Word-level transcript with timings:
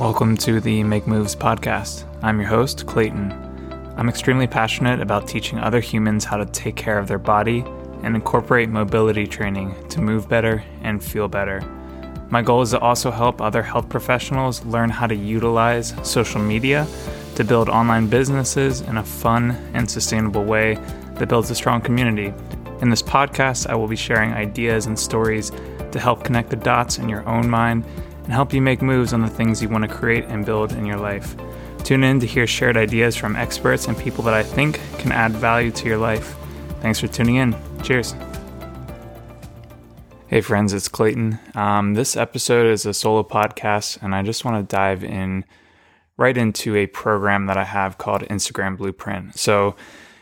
Welcome 0.00 0.38
to 0.38 0.62
the 0.62 0.82
Make 0.82 1.06
Moves 1.06 1.36
podcast. 1.36 2.04
I'm 2.22 2.40
your 2.40 2.48
host, 2.48 2.86
Clayton. 2.86 3.32
I'm 3.98 4.08
extremely 4.08 4.46
passionate 4.46 4.98
about 4.98 5.28
teaching 5.28 5.58
other 5.58 5.78
humans 5.78 6.24
how 6.24 6.38
to 6.38 6.46
take 6.46 6.74
care 6.74 6.98
of 6.98 7.06
their 7.06 7.18
body 7.18 7.62
and 8.02 8.16
incorporate 8.16 8.70
mobility 8.70 9.26
training 9.26 9.74
to 9.90 10.00
move 10.00 10.26
better 10.26 10.64
and 10.80 11.04
feel 11.04 11.28
better. 11.28 11.60
My 12.30 12.40
goal 12.40 12.62
is 12.62 12.70
to 12.70 12.78
also 12.78 13.10
help 13.10 13.42
other 13.42 13.62
health 13.62 13.90
professionals 13.90 14.64
learn 14.64 14.88
how 14.88 15.06
to 15.06 15.14
utilize 15.14 15.94
social 16.02 16.40
media 16.40 16.86
to 17.34 17.44
build 17.44 17.68
online 17.68 18.06
businesses 18.06 18.80
in 18.80 18.96
a 18.96 19.04
fun 19.04 19.50
and 19.74 19.88
sustainable 19.88 20.44
way 20.44 20.76
that 21.16 21.28
builds 21.28 21.50
a 21.50 21.54
strong 21.54 21.82
community. 21.82 22.32
In 22.80 22.88
this 22.88 23.02
podcast, 23.02 23.66
I 23.66 23.74
will 23.74 23.86
be 23.86 23.96
sharing 23.96 24.32
ideas 24.32 24.86
and 24.86 24.98
stories 24.98 25.52
to 25.92 26.00
help 26.00 26.24
connect 26.24 26.48
the 26.48 26.56
dots 26.56 26.96
in 26.96 27.06
your 27.06 27.28
own 27.28 27.50
mind 27.50 27.84
and 28.24 28.32
help 28.32 28.52
you 28.52 28.62
make 28.62 28.82
moves 28.82 29.12
on 29.12 29.20
the 29.20 29.28
things 29.28 29.62
you 29.62 29.68
want 29.68 29.82
to 29.82 29.94
create 29.94 30.24
and 30.24 30.44
build 30.46 30.72
in 30.72 30.86
your 30.86 30.98
life. 30.98 31.34
Tune 31.84 32.04
in 32.04 32.20
to 32.20 32.26
hear 32.26 32.46
shared 32.46 32.76
ideas 32.76 33.16
from 33.16 33.36
experts 33.36 33.86
and 33.86 33.96
people 33.98 34.22
that 34.24 34.34
I 34.34 34.42
think 34.42 34.80
can 34.98 35.12
add 35.12 35.32
value 35.32 35.70
to 35.72 35.86
your 35.86 35.98
life. 35.98 36.36
Thanks 36.80 37.00
for 37.00 37.06
tuning 37.08 37.36
in. 37.36 37.56
Cheers. 37.82 38.14
Hey, 40.28 40.40
friends, 40.42 40.72
it's 40.72 40.86
Clayton. 40.86 41.40
Um, 41.56 41.94
this 41.94 42.16
episode 42.16 42.66
is 42.66 42.86
a 42.86 42.94
solo 42.94 43.24
podcast, 43.24 44.00
and 44.00 44.14
I 44.14 44.22
just 44.22 44.44
want 44.44 44.56
to 44.68 44.76
dive 44.76 45.02
in 45.02 45.44
right 46.16 46.36
into 46.36 46.76
a 46.76 46.86
program 46.86 47.46
that 47.46 47.56
I 47.56 47.64
have 47.64 47.98
called 47.98 48.22
Instagram 48.22 48.76
Blueprint. 48.76 49.36
So, 49.36 49.74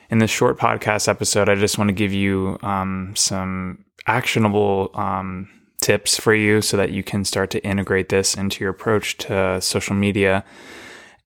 in 0.08 0.18
this 0.18 0.30
short 0.30 0.58
podcast 0.58 1.08
episode, 1.08 1.50
I 1.50 1.56
just 1.56 1.76
want 1.76 1.88
to 1.88 1.92
give 1.92 2.14
you 2.14 2.58
um, 2.62 3.12
some 3.16 3.84
actionable 4.06 4.90
um, 4.94 5.50
tips 5.80 6.18
for 6.18 6.34
you 6.34 6.60
so 6.60 6.76
that 6.76 6.90
you 6.90 7.02
can 7.02 7.24
start 7.24 7.50
to 7.50 7.64
integrate 7.64 8.08
this 8.08 8.34
into 8.34 8.64
your 8.64 8.70
approach 8.70 9.16
to 9.18 9.60
social 9.60 9.94
media. 9.94 10.44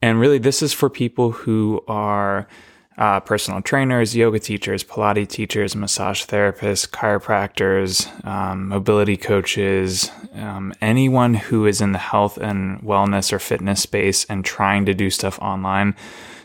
And 0.00 0.20
really, 0.20 0.38
this 0.38 0.62
is 0.62 0.72
for 0.72 0.90
people 0.90 1.30
who 1.30 1.82
are 1.88 2.48
uh, 2.98 3.20
personal 3.20 3.62
trainers, 3.62 4.14
yoga 4.14 4.38
teachers, 4.38 4.84
Pilates 4.84 5.28
teachers, 5.28 5.74
massage 5.74 6.24
therapists, 6.24 6.88
chiropractors, 6.88 8.26
um, 8.26 8.68
mobility 8.68 9.16
coaches, 9.16 10.10
um, 10.34 10.74
anyone 10.80 11.34
who 11.34 11.66
is 11.66 11.80
in 11.80 11.92
the 11.92 11.98
health 11.98 12.36
and 12.36 12.80
wellness 12.82 13.32
or 13.32 13.38
fitness 13.38 13.80
space 13.80 14.24
and 14.26 14.44
trying 14.44 14.84
to 14.86 14.94
do 14.94 15.08
stuff 15.08 15.38
online 15.40 15.94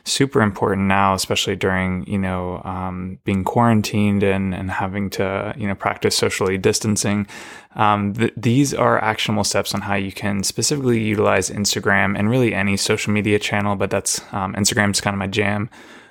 super 0.08 0.41
important 0.41 0.88
now, 0.88 1.13
especially 1.13 1.55
during 1.55 2.05
you 2.08 2.17
know 2.17 2.61
um, 2.63 3.19
being 3.23 3.44
quarantined 3.44 4.23
and 4.23 4.55
and 4.55 4.72
having 4.72 5.09
to 5.11 5.53
you 5.58 5.67
know 5.67 5.75
practice 5.75 6.16
socially 6.16 6.58
distancing. 6.58 7.27
Um, 7.75 8.13
th- 8.13 8.33
these 8.35 8.73
are 8.73 9.02
actionable 9.03 9.44
steps 9.44 9.75
on 9.75 9.81
how 9.81 9.95
you 9.95 10.11
can 10.11 10.44
specifically 10.44 11.00
utilize 11.00 11.50
Instagram 11.50 12.17
and 12.17 12.30
really 12.30 12.53
any 12.53 12.78
social 12.78 13.13
media 13.13 13.38
channel, 13.38 13.75
but 13.75 13.91
that's 13.91 14.22
um, 14.33 14.53
Instagram's 14.55 15.02
kind 15.02 15.13
of 15.13 15.19
my 15.19 15.28
jam. 15.28 15.69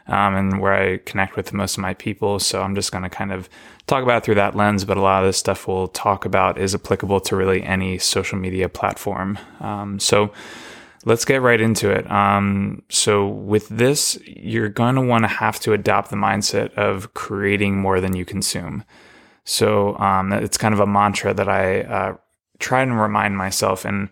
Um, 0.09 0.37
and 0.37 0.61
where 0.61 0.73
I 0.73 0.99
connect 0.99 1.35
with 1.35 1.53
most 1.53 1.77
of 1.77 1.83
my 1.83 1.93
people. 1.93 2.39
So 2.39 2.63
I'm 2.63 2.77
just 2.77 2.93
going 2.93 3.03
to 3.03 3.11
kind 3.11 3.33
of 3.33 3.49
talk 3.89 4.05
about 4.05 4.19
it 4.19 4.25
through 4.25 4.37
that 4.37 4.55
lens. 4.55 4.85
But 4.85 4.99
a 4.99 5.01
lot 5.01 5.25
of 5.25 5.29
this 5.29 5.37
stuff 5.37 5.67
we'll 5.67 5.89
talk 5.89 6.25
about 6.25 6.59
is 6.59 6.77
applicable 6.77 7.19
to 7.23 7.35
really 7.35 7.65
any 7.65 7.99
social 7.99 8.39
media 8.39 8.69
platform. 8.69 9.37
Um, 9.59 9.99
so 9.99 10.33
let's 11.07 11.25
get 11.25 11.41
right 11.41 11.61
into 11.61 11.89
it. 11.91 12.11
Um, 12.11 12.83
so, 12.91 13.27
with 13.27 13.69
this, 13.69 14.19
you're 14.27 14.69
going 14.69 14.97
to 14.97 15.01
want 15.01 15.25
to 15.25 15.29
have 15.29 15.59
to 15.61 15.73
adopt 15.73 16.11
the 16.11 16.17
mindset 16.17 16.75
of 16.75 17.15
creating 17.15 17.79
more 17.79 18.01
than 18.01 18.15
you 18.15 18.27
consume. 18.27 18.85
So, 19.45 19.97
um, 19.99 20.33
it's 20.33 20.59
kind 20.59 20.75
of 20.75 20.81
a 20.81 20.87
mantra 20.87 21.33
that 21.33 21.49
I 21.49 21.81
uh, 21.83 22.17
try 22.59 22.83
and 22.83 23.01
remind 23.01 23.39
myself. 23.39 23.85
And 23.87 24.11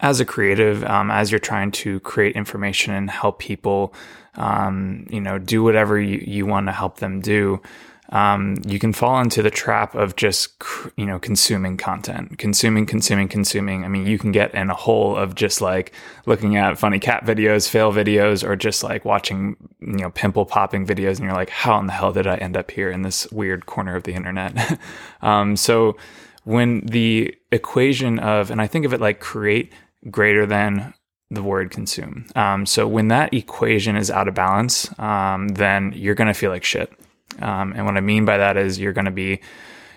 as 0.00 0.20
a 0.20 0.24
creative, 0.24 0.84
um, 0.84 1.10
as 1.10 1.30
you're 1.30 1.38
trying 1.38 1.70
to 1.70 2.00
create 2.00 2.36
information 2.36 2.92
and 2.92 3.08
help 3.08 3.38
people, 3.38 3.94
um, 4.34 5.06
you 5.08 5.20
know, 5.20 5.38
do 5.38 5.62
whatever 5.62 5.98
you, 5.98 6.22
you 6.26 6.44
want 6.44 6.66
to 6.66 6.72
help 6.72 6.98
them 6.98 7.20
do 7.20 7.62
um, 8.10 8.56
you 8.66 8.78
can 8.78 8.92
fall 8.92 9.20
into 9.20 9.42
the 9.42 9.50
trap 9.50 9.94
of 9.94 10.16
just 10.16 10.62
you 10.96 11.06
know 11.06 11.18
consuming 11.18 11.76
content 11.76 12.38
consuming 12.38 12.86
consuming 12.86 13.28
consuming 13.28 13.84
i 13.84 13.88
mean 13.88 14.06
you 14.06 14.18
can 14.18 14.32
get 14.32 14.54
in 14.54 14.70
a 14.70 14.74
hole 14.74 15.16
of 15.16 15.34
just 15.34 15.60
like 15.60 15.92
looking 16.26 16.56
at 16.56 16.78
funny 16.78 16.98
cat 16.98 17.24
videos 17.24 17.68
fail 17.68 17.92
videos 17.92 18.46
or 18.46 18.56
just 18.56 18.82
like 18.82 19.04
watching 19.04 19.56
you 19.80 19.98
know 19.98 20.10
pimple 20.10 20.44
popping 20.44 20.86
videos 20.86 21.16
and 21.16 21.20
you're 21.20 21.32
like 21.32 21.50
how 21.50 21.78
in 21.78 21.86
the 21.86 21.92
hell 21.92 22.12
did 22.12 22.26
i 22.26 22.36
end 22.36 22.56
up 22.56 22.70
here 22.70 22.90
in 22.90 23.02
this 23.02 23.30
weird 23.32 23.66
corner 23.66 23.96
of 23.96 24.04
the 24.04 24.14
internet 24.14 24.78
um, 25.22 25.56
so 25.56 25.96
when 26.44 26.80
the 26.86 27.34
equation 27.52 28.18
of 28.18 28.50
and 28.50 28.60
i 28.60 28.66
think 28.66 28.84
of 28.84 28.92
it 28.92 29.00
like 29.00 29.20
create 29.20 29.72
greater 30.10 30.46
than 30.46 30.92
the 31.30 31.42
word 31.42 31.70
consume. 31.70 32.26
Um, 32.36 32.66
so 32.66 32.86
when 32.86 33.08
that 33.08 33.34
equation 33.34 33.96
is 33.96 34.10
out 34.10 34.28
of 34.28 34.34
balance, 34.34 34.96
um, 34.98 35.48
then 35.48 35.92
you're 35.94 36.14
going 36.14 36.28
to 36.28 36.34
feel 36.34 36.50
like 36.50 36.64
shit. 36.64 36.92
Um, 37.40 37.72
and 37.74 37.84
what 37.86 37.96
I 37.96 38.00
mean 38.00 38.24
by 38.24 38.38
that 38.38 38.56
is 38.56 38.78
you're 38.78 38.92
going 38.92 39.04
to 39.06 39.10
be, 39.10 39.40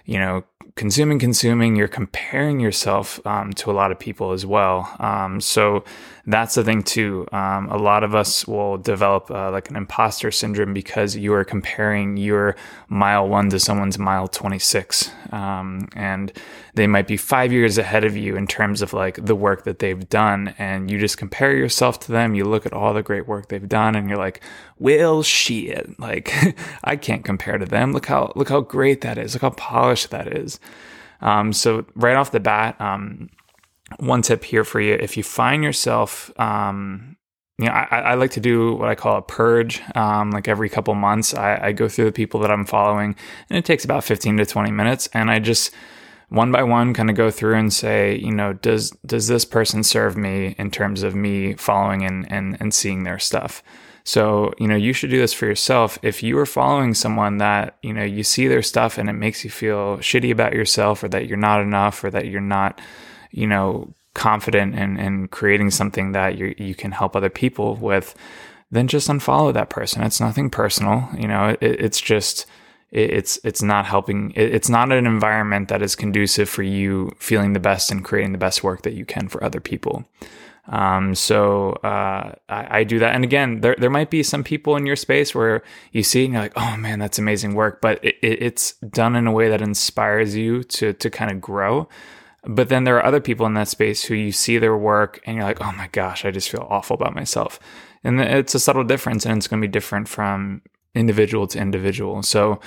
you 0.05 0.19
know, 0.19 0.43
consuming, 0.75 1.19
consuming, 1.19 1.75
you're 1.75 1.87
comparing 1.87 2.59
yourself 2.59 3.25
um, 3.25 3.51
to 3.53 3.71
a 3.71 3.73
lot 3.73 3.91
of 3.91 3.99
people 3.99 4.31
as 4.31 4.45
well. 4.45 4.95
Um, 4.99 5.41
so 5.41 5.83
that's 6.29 6.55
the 6.55 6.63
thing 6.63 6.83
too. 6.83 7.25
Um, 7.31 7.69
a 7.69 7.77
lot 7.77 8.03
of 8.03 8.13
us 8.13 8.45
will 8.45 8.77
develop 8.77 9.31
uh, 9.31 9.49
like 9.49 9.69
an 9.69 9.77
imposter 9.77 10.29
syndrome 10.29 10.73
because 10.73 11.15
you 11.15 11.33
are 11.33 11.45
comparing 11.45 12.17
your 12.17 12.57
mile 12.89 13.29
one 13.29 13.49
to 13.51 13.59
someone's 13.59 13.97
mile 13.97 14.27
26. 14.27 15.09
Um, 15.31 15.87
and 15.95 16.33
they 16.73 16.85
might 16.85 17.07
be 17.07 17.15
five 17.15 17.53
years 17.53 17.77
ahead 17.77 18.03
of 18.03 18.17
you 18.17 18.35
in 18.35 18.45
terms 18.45 18.81
of 18.81 18.91
like 18.91 19.25
the 19.25 19.35
work 19.35 19.63
that 19.63 19.79
they've 19.79 20.07
done. 20.09 20.53
And 20.57 20.91
you 20.91 20.99
just 20.99 21.17
compare 21.17 21.55
yourself 21.55 21.97
to 22.01 22.11
them. 22.11 22.35
You 22.35 22.43
look 22.43 22.65
at 22.65 22.73
all 22.73 22.93
the 22.93 23.01
great 23.01 23.25
work 23.25 23.47
they've 23.47 23.67
done 23.67 23.95
and 23.95 24.09
you're 24.09 24.17
like, 24.17 24.41
well, 24.79 25.23
shit, 25.23 25.97
like 25.99 26.33
I 26.83 26.97
can't 26.97 27.23
compare 27.23 27.57
to 27.57 27.65
them. 27.65 27.93
Look 27.93 28.07
how, 28.07 28.33
look 28.35 28.49
how 28.49 28.59
great 28.59 28.99
that 28.99 29.17
is. 29.17 29.33
Look 29.33 29.43
how 29.43 29.51
polished 29.51 30.09
that 30.09 30.27
is. 30.27 30.59
Um, 31.21 31.53
so 31.53 31.85
right 31.95 32.17
off 32.17 32.31
the 32.31 32.41
bat, 32.41 32.79
um, 32.81 33.29
one 33.99 34.21
tip 34.21 34.43
here 34.43 34.63
for 34.63 34.79
you: 34.79 34.93
if 34.93 35.17
you 35.17 35.23
find 35.23 35.63
yourself, 35.63 36.31
um, 36.39 37.17
you 37.57 37.65
know, 37.65 37.71
I, 37.71 37.99
I, 37.99 38.13
like 38.15 38.31
to 38.31 38.39
do 38.39 38.73
what 38.73 38.89
I 38.89 38.95
call 38.95 39.17
a 39.17 39.21
purge. 39.21 39.81
Um, 39.95 40.31
like 40.31 40.47
every 40.47 40.69
couple 40.69 40.93
months, 40.95 41.33
I, 41.33 41.67
I, 41.67 41.71
go 41.71 41.87
through 41.87 42.05
the 42.05 42.11
people 42.11 42.39
that 42.41 42.51
I'm 42.51 42.65
following, 42.65 43.15
and 43.49 43.57
it 43.57 43.65
takes 43.65 43.83
about 43.85 44.03
15 44.03 44.37
to 44.37 44.45
20 44.45 44.71
minutes, 44.71 45.09
and 45.13 45.31
I 45.31 45.39
just 45.39 45.73
one 46.29 46.51
by 46.51 46.63
one 46.63 46.93
kind 46.93 47.09
of 47.09 47.15
go 47.15 47.31
through 47.31 47.55
and 47.55 47.73
say, 47.73 48.17
you 48.17 48.31
know, 48.31 48.53
does 48.53 48.91
does 49.05 49.27
this 49.27 49.45
person 49.45 49.83
serve 49.83 50.17
me 50.17 50.55
in 50.57 50.71
terms 50.71 51.03
of 51.03 51.15
me 51.15 51.53
following 51.53 52.03
and 52.03 52.31
and, 52.31 52.57
and 52.59 52.73
seeing 52.73 53.03
their 53.03 53.19
stuff? 53.19 53.63
So, 54.07 54.53
you 54.57 54.69
know, 54.69 54.75
you 54.77 54.93
should 54.93 55.09
do 55.09 55.19
this 55.19 55.33
for 55.33 55.47
yourself. 55.47 55.99
If 56.01 56.23
you 56.23 56.37
are 56.39 56.45
following 56.45 56.93
someone 56.93 57.39
that, 57.39 57.77
you 57.81 57.91
know, 57.91 58.05
you 58.05 58.23
see 58.23 58.47
their 58.47 58.61
stuff 58.61 58.97
and 58.97 59.09
it 59.09 59.13
makes 59.13 59.43
you 59.43 59.49
feel 59.49 59.97
shitty 59.97 60.31
about 60.31 60.53
yourself 60.53 61.03
or 61.03 61.09
that 61.09 61.27
you're 61.27 61.35
not 61.35 61.59
enough 61.59 62.01
or 62.05 62.09
that 62.11 62.27
you're 62.27 62.39
not, 62.39 62.79
you 63.31 63.47
know, 63.47 63.93
confident 64.13 64.75
in, 64.75 64.97
in 64.97 65.27
creating 65.27 65.69
something 65.71 66.11
that 66.11 66.37
you 66.37 66.55
you 66.57 66.73
can 66.73 66.91
help 66.91 67.15
other 67.15 67.29
people 67.29 67.75
with, 67.75 68.15
then 68.71 68.87
just 68.87 69.07
unfollow 69.07 69.53
that 69.53 69.69
person. 69.69 70.03
It's 70.03 70.19
nothing 70.19 70.49
personal. 70.49 71.07
You 71.17 71.27
know, 71.27 71.49
it, 71.61 71.61
it's 71.61 72.01
just, 72.01 72.45
it, 72.91 73.11
it's, 73.11 73.39
it's 73.43 73.61
not 73.61 73.85
helping. 73.85 74.31
It, 74.31 74.53
it's 74.53 74.69
not 74.69 74.91
an 74.91 75.05
environment 75.05 75.69
that 75.69 75.81
is 75.81 75.95
conducive 75.95 76.49
for 76.49 76.63
you 76.63 77.11
feeling 77.19 77.53
the 77.53 77.59
best 77.59 77.91
and 77.91 78.03
creating 78.03 78.31
the 78.31 78.37
best 78.37 78.63
work 78.63 78.81
that 78.81 78.93
you 78.93 79.05
can 79.05 79.27
for 79.27 79.43
other 79.43 79.61
people. 79.61 80.05
Um, 80.69 81.15
so 81.15 81.71
uh, 81.83 82.33
I, 82.49 82.79
I, 82.79 82.83
do 82.83 82.99
that. 82.99 83.15
And 83.15 83.23
again, 83.23 83.61
there 83.61 83.75
there 83.77 83.89
might 83.89 84.09
be 84.09 84.21
some 84.21 84.43
people 84.43 84.75
in 84.75 84.85
your 84.85 84.97
space 84.97 85.33
where 85.33 85.63
you 85.93 86.03
see 86.03 86.25
and 86.25 86.33
you're 86.33 86.41
like, 86.41 86.57
oh 86.57 86.75
man, 86.75 86.99
that's 86.99 87.17
amazing 87.17 87.55
work, 87.55 87.79
but 87.79 88.03
it, 88.03 88.17
it, 88.21 88.41
it's 88.41 88.73
done 88.73 89.15
in 89.15 89.27
a 89.27 89.31
way 89.31 89.47
that 89.47 89.61
inspires 89.61 90.35
you 90.35 90.63
to 90.63 90.91
to 90.91 91.09
kind 91.09 91.31
of 91.31 91.39
grow. 91.39 91.87
But 92.47 92.69
then 92.69 92.85
there 92.85 92.95
are 92.95 93.05
other 93.05 93.19
people 93.19 93.45
in 93.45 93.55
that 93.55 93.67
space 93.67 94.05
who 94.05 94.15
you 94.15 94.31
see 94.31 94.57
their 94.57 94.77
work 94.77 95.19
and 95.25 95.35
you're 95.35 95.45
like, 95.45 95.61
oh 95.61 95.73
my 95.73 95.87
gosh, 95.87 96.23
I 96.23 96.31
just 96.31 96.49
feel 96.49 96.65
awful 96.69 96.95
about 96.95 97.13
myself. 97.13 97.59
And 98.03 98.21
it's 98.21 98.55
a 98.55 98.59
subtle 98.59 98.85
difference, 98.85 99.25
and 99.25 99.37
it's 99.37 99.47
going 99.47 99.61
to 99.61 99.67
be 99.67 99.71
different 99.71 100.07
from 100.07 100.61
individual 100.95 101.45
to 101.47 101.59
individual. 101.59 102.23
So 102.23 102.61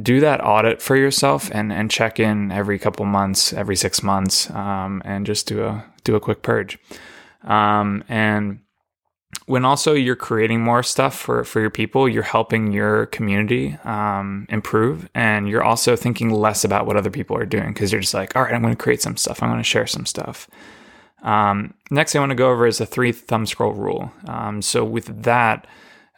do 0.00 0.20
that 0.20 0.44
audit 0.44 0.82
for 0.82 0.96
yourself 0.96 1.50
and 1.52 1.72
and 1.72 1.90
check 1.90 2.18
in 2.18 2.50
every 2.50 2.78
couple 2.78 3.06
months, 3.06 3.52
every 3.52 3.76
six 3.76 4.02
months, 4.02 4.50
um, 4.50 5.02
and 5.04 5.26
just 5.26 5.46
do 5.46 5.64
a 5.64 5.84
do 6.02 6.16
a 6.16 6.20
quick 6.20 6.42
purge. 6.42 6.78
Um, 7.44 8.04
and 8.08 8.60
when 9.46 9.64
also 9.64 9.94
you're 9.94 10.16
creating 10.16 10.60
more 10.60 10.82
stuff 10.82 11.16
for, 11.16 11.44
for 11.44 11.60
your 11.60 11.70
people, 11.70 12.08
you're 12.08 12.22
helping 12.22 12.72
your 12.72 13.06
community 13.06 13.76
um, 13.84 14.46
improve. 14.48 15.08
And 15.14 15.48
you're 15.48 15.62
also 15.62 15.96
thinking 15.96 16.30
less 16.30 16.64
about 16.64 16.86
what 16.86 16.96
other 16.96 17.10
people 17.10 17.36
are 17.36 17.46
doing 17.46 17.72
because 17.72 17.92
you're 17.92 18.00
just 18.00 18.14
like, 18.14 18.36
all 18.36 18.42
right, 18.42 18.54
I'm 18.54 18.62
going 18.62 18.74
to 18.74 18.82
create 18.82 19.02
some 19.02 19.16
stuff. 19.16 19.42
I'm 19.42 19.48
going 19.48 19.60
to 19.60 19.64
share 19.64 19.86
some 19.86 20.06
stuff. 20.06 20.48
Um, 21.22 21.74
next, 21.90 22.14
I 22.16 22.20
want 22.20 22.30
to 22.30 22.36
go 22.36 22.50
over 22.50 22.66
is 22.66 22.78
the 22.78 22.86
three 22.86 23.12
thumb 23.12 23.46
scroll 23.46 23.72
rule. 23.72 24.12
Um, 24.26 24.62
so, 24.62 24.84
with 24.84 25.22
that, 25.24 25.66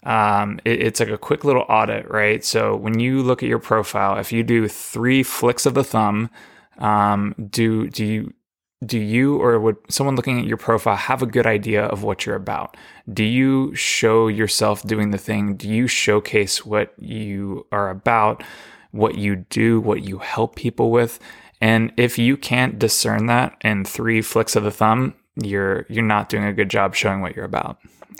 um, 0.04 0.60
it, 0.64 0.80
it's 0.80 1.00
like 1.00 1.08
a 1.08 1.18
quick 1.18 1.44
little 1.44 1.64
audit, 1.68 2.08
right? 2.08 2.44
So, 2.44 2.76
when 2.76 3.00
you 3.00 3.22
look 3.22 3.42
at 3.42 3.48
your 3.48 3.58
profile, 3.58 4.18
if 4.18 4.30
you 4.30 4.44
do 4.44 4.68
three 4.68 5.22
flicks 5.22 5.66
of 5.66 5.74
the 5.74 5.84
thumb, 5.84 6.30
um, 6.78 7.34
do 7.50 7.88
do 7.88 8.04
you 8.04 8.34
do 8.84 8.98
you 8.98 9.40
or 9.40 9.58
would 9.60 9.76
someone 9.88 10.16
looking 10.16 10.40
at 10.40 10.46
your 10.46 10.56
profile 10.56 10.96
have 10.96 11.22
a 11.22 11.26
good 11.26 11.46
idea 11.46 11.84
of 11.84 12.02
what 12.02 12.26
you're 12.26 12.36
about? 12.36 12.76
Do 13.12 13.24
you 13.24 13.74
show 13.74 14.28
yourself 14.28 14.82
doing 14.82 15.10
the 15.10 15.18
thing? 15.18 15.56
Do 15.56 15.68
you 15.68 15.86
showcase 15.86 16.66
what 16.66 16.92
you 16.98 17.66
are 17.70 17.90
about, 17.90 18.42
what 18.90 19.16
you 19.16 19.36
do, 19.36 19.80
what 19.80 20.02
you 20.02 20.18
help 20.18 20.56
people 20.56 20.90
with? 20.90 21.20
And 21.60 21.92
if 21.96 22.18
you 22.18 22.36
can't 22.36 22.78
discern 22.78 23.26
that 23.26 23.56
in 23.60 23.84
three 23.84 24.20
flicks 24.20 24.56
of 24.56 24.64
the 24.64 24.72
thumb, 24.72 25.14
you're 25.36 25.86
you're 25.88 26.04
not 26.04 26.28
doing 26.28 26.44
a 26.44 26.52
good 26.52 26.68
job 26.68 26.94
showing 26.94 27.20
what 27.20 27.36
you're 27.36 27.44
about. 27.44 27.78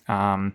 Um, 0.09 0.55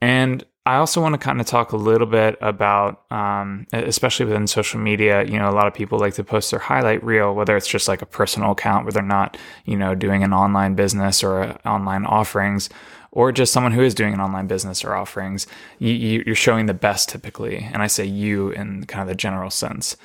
and 0.00 0.44
I 0.66 0.76
also 0.76 1.00
want 1.00 1.14
to 1.14 1.18
kind 1.18 1.40
of 1.40 1.46
talk 1.46 1.72
a 1.72 1.76
little 1.76 2.06
bit 2.06 2.36
about, 2.42 3.10
um, 3.10 3.66
especially 3.72 4.26
within 4.26 4.46
social 4.46 4.78
media. 4.78 5.24
You 5.24 5.38
know, 5.38 5.48
a 5.48 5.52
lot 5.52 5.66
of 5.66 5.72
people 5.72 5.98
like 5.98 6.14
to 6.14 6.24
post 6.24 6.50
their 6.50 6.60
highlight 6.60 7.02
reel, 7.02 7.34
whether 7.34 7.56
it's 7.56 7.66
just 7.66 7.88
like 7.88 8.02
a 8.02 8.06
personal 8.06 8.52
account 8.52 8.84
where 8.84 8.92
they're 8.92 9.02
not, 9.02 9.38
you 9.64 9.76
know, 9.76 9.94
doing 9.94 10.22
an 10.22 10.34
online 10.34 10.74
business 10.74 11.24
or 11.24 11.56
online 11.64 12.04
offerings, 12.04 12.68
or 13.10 13.32
just 13.32 13.52
someone 13.52 13.72
who 13.72 13.82
is 13.82 13.94
doing 13.94 14.12
an 14.12 14.20
online 14.20 14.46
business 14.46 14.84
or 14.84 14.94
offerings. 14.94 15.46
You, 15.78 16.22
are 16.26 16.34
showing 16.34 16.66
the 16.66 16.74
best 16.74 17.08
typically, 17.08 17.68
and 17.72 17.82
I 17.82 17.86
say 17.86 18.04
you 18.04 18.50
in 18.50 18.84
kind 18.84 19.00
of 19.00 19.08
the 19.08 19.14
general 19.14 19.50
sense. 19.50 19.96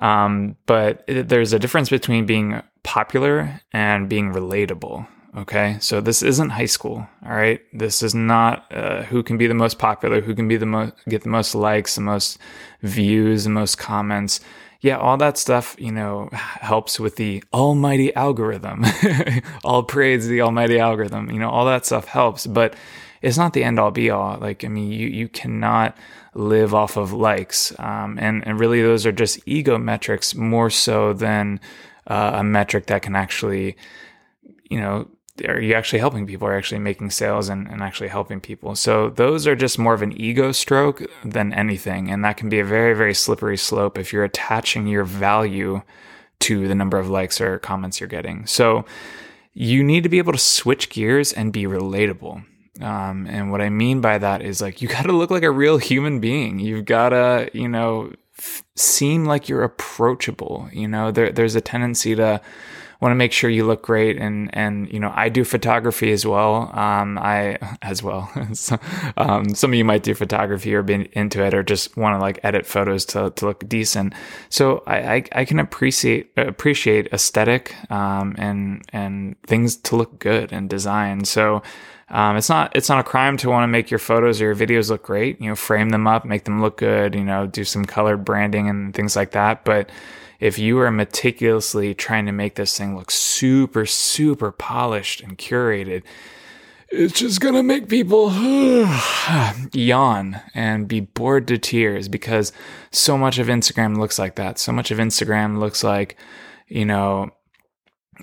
Um, 0.00 0.56
but 0.66 1.04
it, 1.06 1.28
there's 1.28 1.52
a 1.52 1.58
difference 1.58 1.88
between 1.88 2.26
being 2.26 2.62
popular 2.82 3.60
and 3.72 4.08
being 4.08 4.32
relatable. 4.32 5.06
Okay, 5.36 5.76
so 5.80 6.00
this 6.00 6.22
isn't 6.22 6.50
high 6.50 6.66
school. 6.66 7.06
All 7.24 7.32
right, 7.32 7.60
this 7.72 8.02
is 8.02 8.14
not 8.14 8.66
uh, 8.72 9.04
who 9.04 9.22
can 9.22 9.38
be 9.38 9.46
the 9.46 9.54
most 9.54 9.78
popular, 9.78 10.20
who 10.20 10.34
can 10.34 10.48
be 10.48 10.56
the 10.56 10.66
most 10.66 10.92
get 11.08 11.22
the 11.22 11.28
most 11.28 11.54
likes, 11.54 11.94
the 11.94 12.00
most 12.00 12.38
views, 12.82 13.44
the 13.44 13.50
most 13.50 13.78
comments. 13.78 14.40
Yeah, 14.80 14.96
all 14.96 15.16
that 15.18 15.38
stuff, 15.38 15.76
you 15.78 15.92
know, 15.92 16.30
helps 16.32 16.98
with 16.98 17.14
the 17.14 17.44
almighty 17.52 18.14
algorithm. 18.16 18.84
all 19.64 19.84
praise 19.84 20.26
the 20.26 20.40
almighty 20.40 20.80
algorithm. 20.80 21.30
You 21.30 21.38
know, 21.38 21.50
all 21.50 21.64
that 21.66 21.86
stuff 21.86 22.06
helps, 22.06 22.46
but 22.46 22.74
it's 23.22 23.38
not 23.38 23.52
the 23.52 23.62
end 23.62 23.78
all 23.78 23.92
be 23.92 24.10
all. 24.10 24.36
Like, 24.38 24.64
I 24.64 24.68
mean, 24.68 24.90
you 24.90 25.06
you 25.06 25.28
cannot 25.28 25.96
live 26.34 26.74
off 26.74 26.96
of 26.96 27.12
likes, 27.12 27.72
um, 27.78 28.18
and 28.18 28.44
and 28.44 28.58
really 28.58 28.82
those 28.82 29.06
are 29.06 29.12
just 29.12 29.38
ego 29.46 29.78
metrics 29.78 30.34
more 30.34 30.70
so 30.70 31.12
than 31.12 31.60
uh, 32.08 32.32
a 32.34 32.42
metric 32.42 32.86
that 32.86 33.02
can 33.02 33.14
actually, 33.14 33.76
you 34.68 34.80
know, 34.80 35.08
are 35.48 35.60
you 35.60 35.74
actually 35.74 35.98
helping 35.98 36.26
people? 36.26 36.48
Are 36.48 36.56
actually 36.56 36.80
making 36.80 37.10
sales 37.10 37.48
and, 37.48 37.66
and 37.68 37.82
actually 37.82 38.08
helping 38.08 38.40
people? 38.40 38.74
So 38.74 39.10
those 39.10 39.46
are 39.46 39.56
just 39.56 39.78
more 39.78 39.94
of 39.94 40.02
an 40.02 40.18
ego 40.20 40.52
stroke 40.52 41.02
than 41.24 41.52
anything. 41.52 42.10
And 42.10 42.24
that 42.24 42.36
can 42.36 42.48
be 42.48 42.60
a 42.60 42.64
very, 42.64 42.94
very 42.94 43.14
slippery 43.14 43.56
slope 43.56 43.98
if 43.98 44.12
you're 44.12 44.24
attaching 44.24 44.86
your 44.86 45.04
value 45.04 45.82
to 46.40 46.68
the 46.68 46.74
number 46.74 46.98
of 46.98 47.10
likes 47.10 47.40
or 47.40 47.58
comments 47.58 48.00
you're 48.00 48.08
getting. 48.08 48.46
So 48.46 48.84
you 49.52 49.84
need 49.84 50.02
to 50.02 50.08
be 50.08 50.18
able 50.18 50.32
to 50.32 50.38
switch 50.38 50.90
gears 50.90 51.32
and 51.32 51.52
be 51.52 51.64
relatable. 51.64 52.44
Um, 52.80 53.26
and 53.26 53.50
what 53.50 53.60
I 53.60 53.68
mean 53.68 54.00
by 54.00 54.18
that 54.18 54.42
is 54.42 54.62
like 54.62 54.80
you 54.80 54.88
got 54.88 55.02
to 55.02 55.12
look 55.12 55.30
like 55.30 55.42
a 55.42 55.50
real 55.50 55.78
human 55.78 56.20
being. 56.20 56.58
You've 56.58 56.86
got 56.86 57.10
to, 57.10 57.50
you 57.52 57.68
know, 57.68 58.12
f- 58.38 58.62
seem 58.74 59.26
like 59.26 59.48
you're 59.48 59.64
approachable. 59.64 60.68
You 60.72 60.88
know, 60.88 61.10
there, 61.10 61.30
there's 61.30 61.56
a 61.56 61.60
tendency 61.60 62.14
to 62.14 62.40
want 63.00 63.12
to 63.12 63.16
make 63.16 63.32
sure 63.32 63.48
you 63.50 63.66
look 63.66 63.82
great. 63.82 64.18
And, 64.18 64.50
and, 64.54 64.92
you 64.92 65.00
know, 65.00 65.12
I 65.14 65.28
do 65.28 65.44
photography 65.44 66.12
as 66.12 66.26
well. 66.26 66.70
Um, 66.78 67.18
I, 67.18 67.58
as 67.82 68.02
well, 68.02 68.30
so, 68.52 68.78
um, 69.16 69.54
some 69.54 69.72
of 69.72 69.74
you 69.74 69.84
might 69.84 70.02
do 70.02 70.14
photography 70.14 70.74
or 70.74 70.82
be 70.82 71.08
into 71.12 71.44
it 71.44 71.54
or 71.54 71.62
just 71.62 71.96
want 71.96 72.14
to 72.16 72.20
like 72.20 72.40
edit 72.42 72.66
photos 72.66 73.04
to, 73.06 73.30
to 73.30 73.46
look 73.46 73.68
decent. 73.68 74.14
So 74.48 74.82
I, 74.86 75.14
I, 75.14 75.24
I 75.32 75.44
can 75.44 75.58
appreciate, 75.58 76.30
appreciate 76.36 77.08
aesthetic, 77.12 77.74
um, 77.90 78.34
and, 78.38 78.82
and 78.92 79.36
things 79.46 79.76
to 79.76 79.96
look 79.96 80.18
good 80.18 80.52
and 80.52 80.68
design. 80.68 81.24
So, 81.24 81.62
um, 82.10 82.36
it's 82.36 82.48
not 82.48 82.74
it's 82.74 82.88
not 82.88 82.98
a 82.98 83.04
crime 83.04 83.36
to 83.38 83.48
want 83.48 83.62
to 83.62 83.68
make 83.68 83.90
your 83.90 83.98
photos 83.98 84.40
or 84.40 84.46
your 84.46 84.56
videos 84.56 84.90
look 84.90 85.04
great. 85.04 85.40
You 85.40 85.50
know, 85.50 85.54
frame 85.54 85.90
them 85.90 86.06
up, 86.06 86.24
make 86.24 86.44
them 86.44 86.60
look 86.60 86.76
good. 86.76 87.14
You 87.14 87.24
know, 87.24 87.46
do 87.46 87.64
some 87.64 87.84
colored 87.84 88.24
branding 88.24 88.68
and 88.68 88.92
things 88.92 89.14
like 89.14 89.30
that. 89.30 89.64
But 89.64 89.90
if 90.40 90.58
you 90.58 90.78
are 90.80 90.90
meticulously 90.90 91.94
trying 91.94 92.26
to 92.26 92.32
make 92.32 92.56
this 92.56 92.76
thing 92.76 92.96
look 92.96 93.10
super, 93.10 93.86
super 93.86 94.50
polished 94.50 95.20
and 95.20 95.38
curated, 95.38 96.02
it's 96.88 97.20
just 97.20 97.40
gonna 97.40 97.62
make 97.62 97.88
people 97.88 98.32
yawn 99.72 100.40
and 100.54 100.88
be 100.88 101.00
bored 101.00 101.46
to 101.46 101.58
tears 101.58 102.08
because 102.08 102.52
so 102.90 103.16
much 103.16 103.38
of 103.38 103.46
Instagram 103.46 103.96
looks 103.96 104.18
like 104.18 104.34
that. 104.34 104.58
So 104.58 104.72
much 104.72 104.90
of 104.90 104.98
Instagram 104.98 105.58
looks 105.60 105.84
like, 105.84 106.16
you 106.66 106.84
know, 106.84 107.30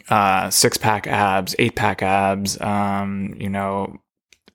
uh, 0.09 0.49
six 0.49 0.77
pack 0.77 1.07
abs, 1.07 1.55
eight 1.59 1.75
pack 1.75 2.01
abs, 2.01 2.59
um, 2.61 3.35
you 3.37 3.49
know, 3.49 3.97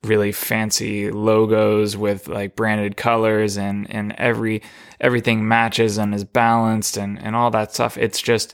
really 0.03 0.31
fancy 0.31 1.09
logos 1.11 1.95
with 1.95 2.27
like 2.27 2.55
branded 2.55 2.97
colors 2.97 3.57
and 3.57 3.89
and 3.89 4.13
every 4.17 4.61
everything 4.99 5.47
matches 5.47 5.97
and 5.97 6.13
is 6.13 6.25
balanced 6.25 6.97
and 6.97 7.17
and 7.21 7.35
all 7.35 7.51
that 7.51 7.73
stuff. 7.73 7.97
It's 7.97 8.21
just 8.21 8.53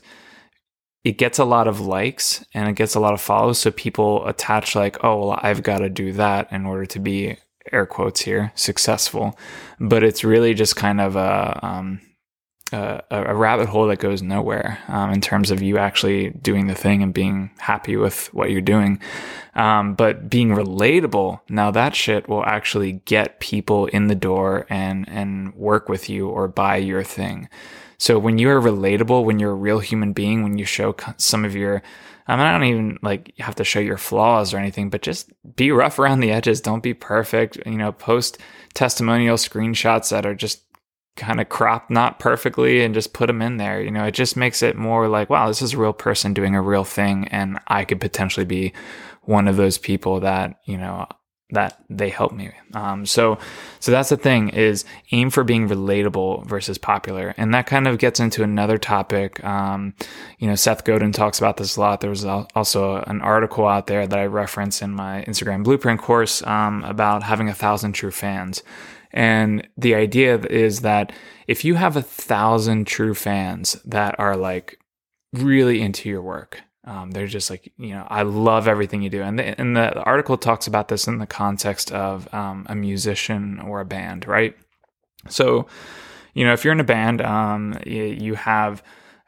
it 1.02 1.18
gets 1.18 1.38
a 1.38 1.44
lot 1.44 1.66
of 1.66 1.80
likes 1.80 2.44
and 2.54 2.68
it 2.68 2.74
gets 2.74 2.94
a 2.94 3.00
lot 3.00 3.14
of 3.14 3.20
follows 3.20 3.58
so 3.58 3.70
people 3.70 4.26
attach 4.26 4.74
like 4.74 5.02
oh 5.02 5.28
well 5.28 5.40
I've 5.42 5.62
got 5.62 5.78
to 5.78 5.88
do 5.88 6.12
that 6.12 6.52
in 6.52 6.66
order 6.66 6.86
to 6.86 6.98
be 6.98 7.38
air 7.72 7.86
quotes 7.86 8.20
here 8.20 8.52
successful. 8.54 9.38
But 9.78 10.02
it's 10.02 10.24
really 10.24 10.54
just 10.54 10.76
kind 10.76 11.00
of 11.00 11.16
a 11.16 11.58
um, 11.62 12.00
a, 12.72 13.02
a, 13.10 13.34
rabbit 13.34 13.68
hole 13.68 13.86
that 13.88 13.98
goes 13.98 14.22
nowhere 14.22 14.78
um, 14.88 15.10
in 15.10 15.20
terms 15.20 15.50
of 15.50 15.62
you 15.62 15.78
actually 15.78 16.30
doing 16.30 16.66
the 16.66 16.74
thing 16.74 17.02
and 17.02 17.12
being 17.12 17.50
happy 17.58 17.96
with 17.96 18.32
what 18.32 18.50
you're 18.50 18.60
doing. 18.60 19.00
Um, 19.54 19.94
but 19.94 20.30
being 20.30 20.50
relatable, 20.50 21.40
now 21.48 21.70
that 21.70 21.94
shit 21.94 22.28
will 22.28 22.44
actually 22.44 22.92
get 23.04 23.40
people 23.40 23.86
in 23.86 24.06
the 24.06 24.14
door 24.14 24.66
and 24.68 25.08
and 25.08 25.54
work 25.54 25.88
with 25.88 26.08
you 26.08 26.28
or 26.28 26.48
buy 26.48 26.76
your 26.76 27.02
thing. 27.02 27.48
So 27.98 28.18
when 28.18 28.38
you 28.38 28.48
are 28.50 28.60
relatable, 28.60 29.24
when 29.24 29.38
you're 29.38 29.50
a 29.50 29.54
real 29.54 29.80
human 29.80 30.12
being, 30.12 30.42
when 30.42 30.56
you 30.56 30.64
show 30.64 30.94
some 31.16 31.44
of 31.44 31.54
your 31.54 31.82
I, 32.26 32.36
mean, 32.36 32.46
I 32.46 32.52
don't 32.52 32.64
even 32.64 32.98
like 33.02 33.34
have 33.38 33.56
to 33.56 33.64
show 33.64 33.80
your 33.80 33.96
flaws 33.96 34.54
or 34.54 34.58
anything, 34.58 34.88
but 34.88 35.02
just 35.02 35.32
be 35.56 35.72
rough 35.72 35.98
around 35.98 36.20
the 36.20 36.30
edges. 36.30 36.60
Don't 36.60 36.82
be 36.82 36.94
perfect. 36.94 37.58
You 37.66 37.76
know, 37.76 37.90
post 37.90 38.38
testimonial 38.72 39.36
screenshots 39.36 40.10
that 40.10 40.24
are 40.24 40.34
just 40.34 40.62
kind 41.16 41.40
of 41.40 41.48
cropped 41.48 41.90
not 41.90 42.18
perfectly 42.18 42.82
and 42.82 42.94
just 42.94 43.12
put 43.12 43.26
them 43.26 43.42
in 43.42 43.56
there. 43.56 43.82
You 43.82 43.90
know, 43.90 44.04
it 44.04 44.14
just 44.14 44.36
makes 44.36 44.62
it 44.62 44.76
more 44.76 45.08
like, 45.08 45.28
wow, 45.28 45.48
this 45.48 45.62
is 45.62 45.74
a 45.74 45.78
real 45.78 45.92
person 45.92 46.34
doing 46.34 46.54
a 46.54 46.62
real 46.62 46.84
thing. 46.84 47.28
And 47.28 47.58
I 47.66 47.84
could 47.84 48.00
potentially 48.00 48.46
be 48.46 48.72
one 49.22 49.48
of 49.48 49.56
those 49.56 49.78
people 49.78 50.20
that, 50.20 50.56
you 50.64 50.78
know, 50.78 51.06
that 51.52 51.82
they 51.90 52.08
help 52.10 52.32
me. 52.32 52.52
Um, 52.74 53.04
so, 53.04 53.38
so 53.80 53.90
that's 53.90 54.08
the 54.08 54.16
thing 54.16 54.50
is 54.50 54.84
aim 55.10 55.30
for 55.30 55.42
being 55.42 55.68
relatable 55.68 56.46
versus 56.46 56.78
popular. 56.78 57.34
And 57.36 57.52
that 57.54 57.66
kind 57.66 57.88
of 57.88 57.98
gets 57.98 58.20
into 58.20 58.42
another 58.42 58.78
topic. 58.78 59.42
Um, 59.44 59.94
you 60.38 60.46
know, 60.46 60.54
Seth 60.54 60.84
Godin 60.84 61.12
talks 61.12 61.38
about 61.38 61.56
this 61.56 61.76
a 61.76 61.80
lot. 61.80 62.00
There 62.00 62.10
was 62.10 62.24
also 62.24 63.02
an 63.06 63.20
article 63.20 63.66
out 63.66 63.88
there 63.88 64.06
that 64.06 64.18
I 64.18 64.26
reference 64.26 64.80
in 64.80 64.92
my 64.92 65.24
Instagram 65.26 65.64
blueprint 65.64 66.00
course, 66.00 66.42
um, 66.46 66.84
about 66.84 67.24
having 67.24 67.48
a 67.48 67.54
thousand 67.54 67.92
true 67.92 68.12
fans. 68.12 68.62
And 69.12 69.68
the 69.76 69.94
idea 69.94 70.38
is 70.38 70.80
that 70.80 71.12
if 71.46 71.64
you 71.64 71.74
have 71.74 71.96
a 71.96 72.02
thousand 72.02 72.86
true 72.86 73.14
fans 73.14 73.74
that 73.84 74.18
are 74.18 74.36
like 74.36 74.78
really 75.32 75.80
into 75.80 76.08
your 76.08 76.22
work, 76.22 76.62
um, 76.84 77.10
they're 77.10 77.26
just 77.26 77.50
like, 77.50 77.72
you 77.76 77.90
know, 77.90 78.06
I 78.08 78.22
love 78.22 78.66
everything 78.66 79.02
you 79.02 79.10
do. 79.10 79.22
And 79.22 79.38
the, 79.38 79.60
and 79.60 79.76
the 79.76 80.00
article 80.02 80.36
talks 80.36 80.66
about 80.66 80.88
this 80.88 81.06
in 81.06 81.18
the 81.18 81.26
context 81.26 81.92
of 81.92 82.32
um, 82.32 82.66
a 82.68 82.74
musician 82.74 83.60
or 83.60 83.80
a 83.80 83.84
band, 83.84 84.26
right? 84.26 84.56
So, 85.28 85.66
you 86.34 86.44
know, 86.44 86.52
if 86.52 86.64
you're 86.64 86.72
in 86.72 86.80
a 86.80 86.84
band, 86.84 87.20
um, 87.20 87.78
you, 87.84 88.04
you 88.04 88.34
have 88.34 88.82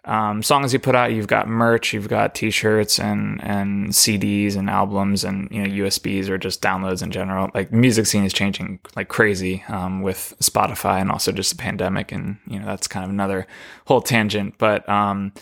um, 0.05 0.43
songs 0.43 0.73
you 0.73 0.81
put 0.81 0.97
out. 0.97 1.13
You've 1.13 1.29
got 1.29 1.49
merch, 1.49 1.93
you've 1.93 2.09
got 2.09 2.35
T-shirts 2.35 2.99
and 2.99 3.43
and 3.45 3.91
CDs 3.91 4.57
and 4.57 4.69
albums 4.69 5.23
and 5.23 5.49
you 5.51 5.63
know 5.63 5.87
USBs 5.87 6.29
or 6.29 6.39
just 6.39 6.61
downloads 6.61 7.03
in 7.03 7.13
general. 7.13 7.51
Like 7.55 7.71
the 7.71 7.77
music 7.77 8.07
scene 8.07 8.25
is 8.25 8.33
changing 8.33 8.81
like 8.97 9.09
crazy 9.09 9.63
um, 9.69 10.03
with 10.03 10.35
Spotify 10.41 11.01
and 11.01 11.11
also 11.11 11.31
just 11.31 11.57
the 11.57 11.63
pandemic, 11.63 12.11
and 12.11 12.39
you 12.49 12.59
know 12.59 12.67
that's 12.67 12.89
kind 12.89 13.05
of 13.05 13.11
another 13.11 13.47
whole 13.87 14.01
tangent. 14.01 14.57
But 14.59 14.89
um, 14.89 15.33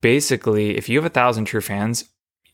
basically, 0.00 0.76
if 0.76 0.88
you 0.88 0.98
have 0.98 1.06
a 1.06 1.14
thousand 1.14 1.44
true 1.44 1.60
fans, 1.60 2.04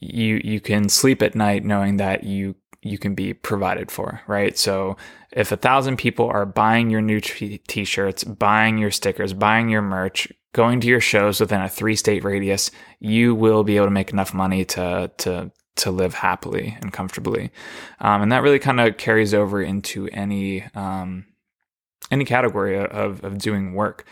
you 0.00 0.40
you 0.44 0.60
can 0.60 0.90
sleep 0.90 1.22
at 1.22 1.34
night 1.34 1.64
knowing 1.64 1.96
that 1.96 2.24
you 2.24 2.56
you 2.86 2.98
can 2.98 3.14
be 3.14 3.34
provided 3.34 3.90
for, 3.90 4.20
right? 4.26 4.56
So 4.56 4.96
if 5.32 5.52
a 5.52 5.56
thousand 5.56 5.96
people 5.96 6.26
are 6.26 6.46
buying 6.46 6.90
your 6.90 7.02
new 7.02 7.20
t- 7.20 7.84
shirts 7.84 8.24
buying 8.24 8.78
your 8.78 8.90
stickers, 8.90 9.32
buying 9.32 9.68
your 9.68 9.82
merch, 9.82 10.32
going 10.52 10.80
to 10.80 10.86
your 10.86 11.00
shows 11.00 11.40
within 11.40 11.60
a 11.60 11.68
three 11.68 11.96
state 11.96 12.24
radius, 12.24 12.70
you 13.00 13.34
will 13.34 13.64
be 13.64 13.76
able 13.76 13.86
to 13.86 13.90
make 13.90 14.12
enough 14.12 14.32
money 14.32 14.64
to 14.64 15.10
to 15.18 15.50
to 15.76 15.90
live 15.90 16.14
happily 16.14 16.74
and 16.80 16.92
comfortably, 16.92 17.50
um, 18.00 18.22
and 18.22 18.32
that 18.32 18.42
really 18.42 18.58
kind 18.58 18.80
of 18.80 18.96
carries 18.96 19.34
over 19.34 19.60
into 19.60 20.08
any 20.08 20.64
um, 20.74 21.26
any 22.10 22.24
category 22.24 22.78
of 22.78 23.22
of 23.22 23.38
doing 23.38 23.74
work. 23.74 24.06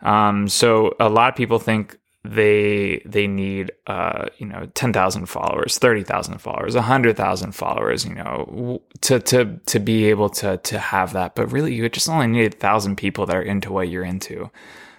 Um, 0.00 0.48
so 0.48 0.94
a 1.00 1.08
lot 1.08 1.30
of 1.30 1.36
people 1.36 1.58
think 1.58 1.98
they 2.24 3.00
they 3.06 3.26
need 3.26 3.70
uh 3.86 4.26
you 4.38 4.46
know 4.46 4.68
10,000 4.74 5.26
followers, 5.26 5.78
30,000 5.78 6.38
followers, 6.38 6.74
100,000 6.74 7.52
followers, 7.52 8.04
you 8.04 8.14
know, 8.14 8.82
to 9.02 9.20
to 9.20 9.58
to 9.66 9.78
be 9.78 10.06
able 10.06 10.28
to 10.28 10.56
to 10.58 10.78
have 10.78 11.12
that. 11.12 11.34
But 11.34 11.52
really 11.52 11.74
you 11.74 11.88
just 11.88 12.08
only 12.08 12.26
need 12.26 12.54
a 12.54 12.56
1,000 12.56 12.96
people 12.96 13.26
that 13.26 13.36
are 13.36 13.42
into 13.42 13.72
what 13.72 13.88
you're 13.88 14.04
into. 14.04 14.50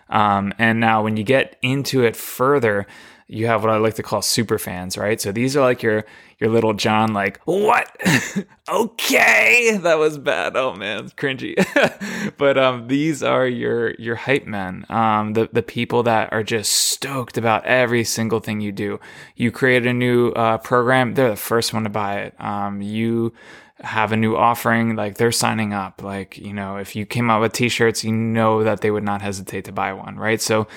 Um 0.09 0.53
and 0.57 0.79
now 0.79 1.03
when 1.03 1.17
you 1.17 1.23
get 1.23 1.57
into 1.61 2.03
it 2.03 2.15
further, 2.15 2.87
you 3.31 3.45
have 3.45 3.63
what 3.63 3.71
I 3.71 3.77
like 3.77 3.93
to 3.93 4.03
call 4.03 4.23
super 4.23 4.57
fans, 4.57 4.97
right? 4.97 5.21
So 5.21 5.31
these 5.31 5.55
are 5.55 5.61
like 5.61 5.83
your 5.83 6.03
your 6.39 6.49
little 6.49 6.73
John, 6.73 7.13
like 7.13 7.39
what? 7.45 7.95
okay, 8.69 9.77
that 9.77 9.99
was 9.99 10.17
bad. 10.17 10.57
Oh 10.57 10.73
man, 10.73 11.05
it's 11.05 11.13
cringy. 11.13 11.55
but 12.37 12.57
um, 12.57 12.87
these 12.87 13.21
are 13.21 13.45
your 13.45 13.91
your 13.95 14.15
hype 14.15 14.47
men, 14.47 14.83
um, 14.89 15.33
the 15.33 15.47
the 15.53 15.61
people 15.61 16.01
that 16.03 16.33
are 16.33 16.43
just 16.43 16.73
stoked 16.73 17.37
about 17.37 17.63
every 17.65 18.03
single 18.03 18.39
thing 18.39 18.61
you 18.61 18.71
do. 18.71 18.99
You 19.35 19.51
create 19.51 19.85
a 19.85 19.93
new 19.93 20.29
uh, 20.29 20.57
program, 20.57 21.13
they're 21.13 21.29
the 21.29 21.35
first 21.35 21.71
one 21.71 21.83
to 21.83 21.89
buy 21.89 22.21
it. 22.21 22.41
Um, 22.41 22.81
you 22.81 23.31
have 23.81 24.11
a 24.11 24.17
new 24.17 24.35
offering, 24.35 24.95
like 24.95 25.17
they're 25.17 25.31
signing 25.31 25.73
up. 25.73 26.01
Like, 26.03 26.37
you 26.37 26.53
know, 26.53 26.77
if 26.77 26.95
you 26.95 27.05
came 27.05 27.29
out 27.29 27.41
with 27.41 27.53
t 27.53 27.69
shirts, 27.69 28.03
you 28.03 28.11
know 28.11 28.63
that 28.63 28.81
they 28.81 28.91
would 28.91 29.03
not 29.03 29.21
hesitate 29.21 29.65
to 29.65 29.71
buy 29.71 29.93
one, 29.93 30.17
right? 30.17 30.41
So 30.41 30.67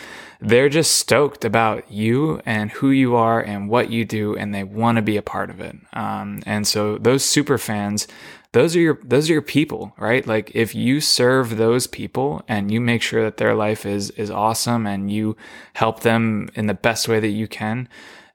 they're 0.40 0.68
just 0.68 0.96
stoked 0.96 1.44
about 1.44 1.90
you 1.90 2.40
and 2.44 2.70
who 2.70 2.90
you 2.90 3.16
are 3.16 3.40
and 3.40 3.68
what 3.68 3.90
you 3.90 4.04
do, 4.04 4.36
and 4.36 4.54
they 4.54 4.64
want 4.64 4.96
to 4.96 5.02
be 5.02 5.16
a 5.16 5.22
part 5.22 5.50
of 5.50 5.60
it. 5.60 5.76
Um, 5.92 6.42
and 6.46 6.66
so 6.66 6.98
those 6.98 7.24
super 7.24 7.58
fans, 7.58 8.06
those 8.52 8.76
are 8.76 8.80
your 8.80 8.98
those 9.02 9.28
are 9.28 9.32
your 9.32 9.42
people, 9.42 9.94
right? 9.98 10.26
Like 10.26 10.54
if 10.54 10.74
you 10.74 11.00
serve 11.00 11.56
those 11.56 11.86
people 11.86 12.42
and 12.46 12.70
you 12.70 12.80
make 12.80 13.02
sure 13.02 13.22
that 13.24 13.38
their 13.38 13.54
life 13.54 13.86
is 13.86 14.10
is 14.10 14.30
awesome 14.30 14.86
and 14.86 15.10
you 15.10 15.36
help 15.74 16.00
them 16.00 16.50
in 16.54 16.66
the 16.66 16.74
best 16.74 17.08
way 17.08 17.18
that 17.18 17.28
you 17.28 17.48
can, 17.48 17.88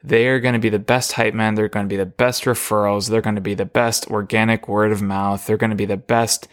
they 0.07 0.27
are 0.27 0.39
going 0.39 0.53
to 0.53 0.59
be 0.59 0.69
the 0.69 0.79
best 0.79 1.13
hype 1.13 1.33
men. 1.33 1.55
They're 1.55 1.67
going 1.67 1.85
to 1.85 1.89
be 1.89 1.97
the 1.97 2.05
best 2.05 2.43
referrals. 2.43 3.09
They're 3.09 3.21
going 3.21 3.35
to 3.35 3.41
be 3.41 3.53
the 3.53 3.65
best 3.65 4.07
organic 4.07 4.67
word 4.67 4.91
of 4.91 5.01
mouth. 5.01 5.45
They're 5.45 5.57
going 5.57 5.71
to 5.71 5.75
be 5.75 5.85
the 5.85 5.97
best 5.97 6.47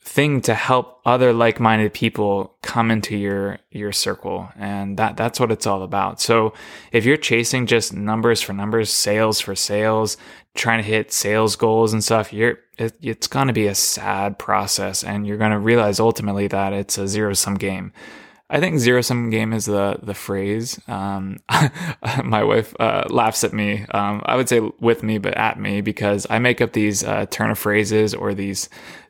thing 0.00 0.40
to 0.40 0.54
help 0.54 1.00
other 1.04 1.34
like-minded 1.34 1.92
people 1.92 2.56
come 2.62 2.90
into 2.90 3.14
your 3.14 3.58
your 3.70 3.92
circle 3.92 4.48
and 4.56 4.96
that 4.96 5.18
that's 5.18 5.38
what 5.38 5.52
it's 5.52 5.66
all 5.66 5.82
about. 5.82 6.18
So 6.18 6.54
if 6.92 7.04
you're 7.04 7.18
chasing 7.18 7.66
just 7.66 7.92
numbers 7.92 8.40
for 8.40 8.54
numbers, 8.54 8.88
sales 8.90 9.38
for 9.38 9.54
sales, 9.54 10.16
trying 10.54 10.82
to 10.82 10.88
hit 10.88 11.12
sales 11.12 11.56
goals 11.56 11.92
and 11.92 12.02
stuff, 12.02 12.32
you're 12.32 12.58
it, 12.78 12.96
it's 13.02 13.26
going 13.26 13.48
to 13.48 13.52
be 13.52 13.66
a 13.66 13.74
sad 13.74 14.38
process 14.38 15.04
and 15.04 15.26
you're 15.26 15.36
going 15.36 15.50
to 15.50 15.58
realize 15.58 16.00
ultimately 16.00 16.46
that 16.48 16.72
it's 16.72 16.96
a 16.96 17.06
zero 17.06 17.34
sum 17.34 17.56
game. 17.56 17.92
I 18.50 18.60
think 18.60 18.78
zero 18.78 19.02
sum 19.02 19.28
game 19.30 19.52
is 19.52 19.66
the 19.66 19.98
the 20.02 20.14
phrase. 20.14 20.80
Um, 20.88 21.38
my 22.24 22.42
wife 22.42 22.74
uh, 22.80 23.04
laughs 23.10 23.44
at 23.44 23.52
me. 23.52 23.84
Um, 23.90 24.22
I 24.24 24.36
would 24.36 24.48
say 24.48 24.60
with 24.80 25.02
me, 25.02 25.18
but 25.18 25.36
at 25.36 25.60
me 25.60 25.80
because 25.82 26.26
I 26.30 26.38
make 26.38 26.60
up 26.60 26.72
these 26.72 27.04
uh, 27.04 27.26
turn 27.26 27.50
of 27.50 27.58
phrases 27.58 28.14
or 28.14 28.32
these 28.34 28.68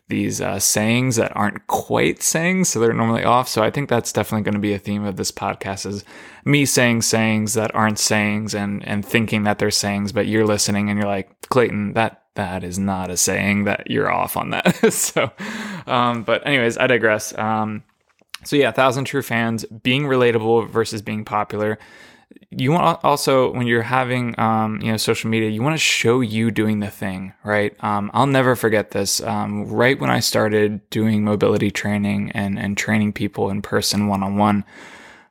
these 0.09 0.40
uh, 0.40 0.59
sayings 0.59 1.16
that 1.16 1.37
aren't 1.37 1.66
quite 1.66 2.23
sayings, 2.23 2.71
so 2.71 2.80
they're 2.80 2.92
normally 2.92 3.25
off. 3.25 3.47
So 3.47 3.62
I 3.62 3.71
think 3.71 3.88
that's 3.88 4.12
definitely 4.12 4.45
going 4.45 4.54
to 4.54 4.61
be 4.61 4.73
a 4.73 4.78
theme 4.78 5.04
of 5.04 5.16
this 5.16 5.30
podcast: 5.30 5.87
is 5.87 6.04
me 6.45 6.64
saying 6.64 7.02
sayings 7.02 7.54
that 7.54 7.75
aren't 7.75 7.99
sayings 7.99 8.54
and 8.54 8.85
and 8.88 9.04
thinking 9.07 9.45
that 9.45 9.59
they're 9.59 9.71
sayings, 9.71 10.12
but 10.12 10.26
you're 10.26 10.47
listening 10.47 10.90
and 10.90 10.99
you're 10.99 11.09
like 11.09 11.49
Clayton, 11.49 11.92
that 11.92 12.25
that 12.35 12.64
is 12.64 12.78
not 12.78 13.11
a 13.11 13.16
saying. 13.16 13.64
That 13.64 13.88
you're 13.88 14.11
off 14.11 14.37
on 14.37 14.50
that. 14.50 14.92
so, 14.92 15.30
um, 15.87 16.25
but 16.25 16.45
anyways, 16.45 16.76
I 16.76 16.88
digress. 16.88 17.37
Um, 17.38 17.85
so 18.45 18.57
yeah, 18.57 18.71
thousand 18.71 19.04
true 19.04 19.23
fans, 19.23 19.64
being 19.64 20.04
relatable 20.04 20.68
versus 20.68 21.02
being 21.02 21.25
popular. 21.25 21.78
You 22.50 22.73
want 22.73 23.02
also 23.04 23.52
when 23.52 23.66
you're 23.66 23.83
having 23.83 24.38
um, 24.38 24.80
you 24.80 24.90
know 24.90 24.97
social 24.97 25.30
media, 25.30 25.50
you 25.50 25.62
want 25.62 25.75
to 25.75 25.78
show 25.78 26.21
you 26.21 26.50
doing 26.50 26.80
the 26.80 26.90
thing, 26.90 27.33
right? 27.45 27.75
Um, 27.83 28.11
I'll 28.14 28.26
never 28.26 28.57
forget 28.57 28.90
this. 28.90 29.21
Um, 29.21 29.68
right 29.68 29.99
when 29.99 30.11
I 30.11 30.21
started 30.21 30.88
doing 30.90 31.25
mobility 31.25 31.71
training 31.71 32.33
and 32.33 32.59
and 32.59 32.76
training 32.76 33.12
people 33.12 33.50
in 33.50 33.62
person 33.62 34.09
one 34.09 34.23
on 34.23 34.37
one, 34.37 34.64